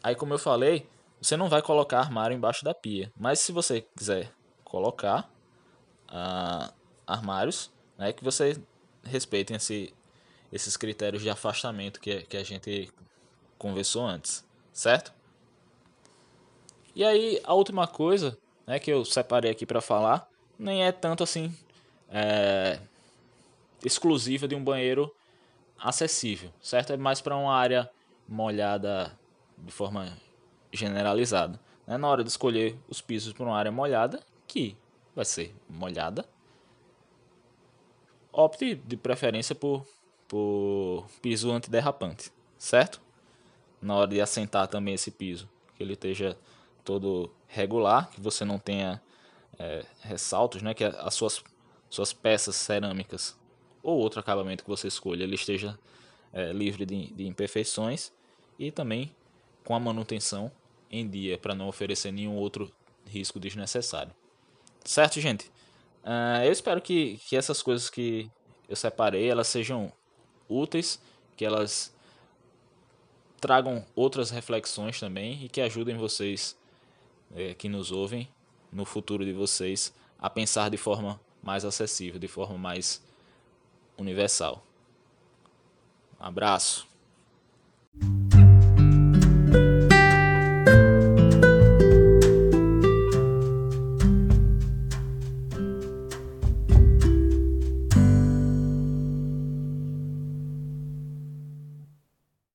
Aí, 0.02 0.14
como 0.14 0.34
eu 0.34 0.38
falei, 0.38 0.88
você 1.22 1.36
não 1.36 1.48
vai 1.48 1.62
colocar 1.62 2.00
armário 2.00 2.36
embaixo 2.36 2.64
da 2.64 2.74
pia, 2.74 3.12
mas 3.16 3.38
se 3.38 3.52
você 3.52 3.82
quiser 3.96 4.32
colocar 4.64 5.30
uh, 6.08 6.72
armários, 7.06 7.70
né, 7.96 8.12
que 8.12 8.24
você 8.24 8.60
respeitem 9.04 9.56
esse, 9.56 9.94
esses 10.52 10.76
critérios 10.76 11.22
de 11.22 11.30
afastamento 11.30 12.00
que, 12.00 12.22
que 12.22 12.36
a 12.36 12.42
gente 12.42 12.92
conversou 13.56 14.04
antes, 14.04 14.44
certo? 14.72 15.12
E 16.92 17.04
aí, 17.04 17.40
a 17.44 17.54
última 17.54 17.86
coisa 17.86 18.36
né, 18.66 18.80
que 18.80 18.90
eu 18.90 19.04
separei 19.04 19.52
aqui 19.52 19.64
para 19.64 19.80
falar 19.80 20.28
nem 20.58 20.84
é 20.84 20.90
tanto 20.90 21.22
assim 21.22 21.56
é, 22.10 22.80
exclusiva 23.84 24.48
de 24.48 24.56
um 24.56 24.62
banheiro 24.62 25.14
acessível, 25.78 26.52
certo? 26.60 26.92
É 26.92 26.96
mais 26.96 27.20
para 27.20 27.36
uma 27.36 27.54
área 27.54 27.88
molhada 28.28 29.16
de 29.56 29.72
forma 29.72 30.16
generalizada. 30.72 31.60
Né? 31.86 31.96
Na 31.96 32.08
hora 32.08 32.24
de 32.24 32.30
escolher 32.30 32.78
os 32.88 33.00
pisos 33.00 33.32
para 33.32 33.44
uma 33.44 33.56
área 33.56 33.70
molhada, 33.70 34.20
que 34.46 34.76
vai 35.14 35.24
ser 35.24 35.54
molhada, 35.68 36.24
opte 38.32 38.74
de 38.74 38.96
preferência 38.96 39.54
por, 39.54 39.86
por 40.26 41.06
piso 41.20 41.50
antiderrapante, 41.50 42.32
certo? 42.56 43.00
Na 43.80 43.96
hora 43.96 44.08
de 44.08 44.20
assentar 44.20 44.68
também 44.68 44.94
esse 44.94 45.10
piso, 45.10 45.48
que 45.76 45.82
ele 45.82 45.92
esteja 45.92 46.36
todo 46.84 47.30
regular, 47.46 48.10
que 48.10 48.20
você 48.20 48.44
não 48.44 48.58
tenha 48.58 49.00
é, 49.58 49.84
ressaltos, 50.00 50.62
né? 50.62 50.72
Que 50.72 50.84
as 50.84 51.14
suas, 51.14 51.42
suas 51.90 52.12
peças 52.12 52.56
cerâmicas 52.56 53.36
ou 53.82 53.98
outro 53.98 54.20
acabamento 54.20 54.64
que 54.64 54.70
você 54.70 54.88
escolha, 54.88 55.24
ele 55.24 55.34
esteja 55.34 55.78
é, 56.32 56.52
livre 56.52 56.86
de, 56.86 57.12
de 57.12 57.26
imperfeições 57.26 58.12
e 58.58 58.70
também 58.70 59.14
com 59.64 59.74
a 59.74 59.80
manutenção 59.80 60.50
em 60.92 61.08
dia 61.08 61.38
para 61.38 61.54
não 61.54 61.66
oferecer 61.66 62.12
nenhum 62.12 62.36
outro 62.36 62.70
risco 63.06 63.40
desnecessário. 63.40 64.12
Certo, 64.84 65.20
gente? 65.20 65.46
Uh, 66.04 66.44
eu 66.44 66.52
espero 66.52 66.80
que, 66.80 67.18
que 67.28 67.36
essas 67.36 67.62
coisas 67.62 67.88
que 67.88 68.30
eu 68.68 68.76
separei 68.76 69.28
elas 69.28 69.48
sejam 69.48 69.92
úteis, 70.48 71.00
que 71.36 71.44
elas 71.44 71.94
tragam 73.40 73.84
outras 73.96 74.30
reflexões 74.30 75.00
também 75.00 75.44
e 75.44 75.48
que 75.48 75.60
ajudem 75.60 75.96
vocês 75.96 76.56
é, 77.34 77.54
que 77.54 77.68
nos 77.68 77.90
ouvem 77.90 78.28
no 78.70 78.84
futuro 78.84 79.24
de 79.24 79.32
vocês 79.32 79.92
a 80.18 80.30
pensar 80.30 80.68
de 80.68 80.76
forma 80.76 81.20
mais 81.42 81.64
acessível, 81.64 82.20
de 82.20 82.28
forma 82.28 82.56
mais 82.56 83.02
universal. 83.98 84.64
Um 86.20 86.24
abraço. 86.24 86.86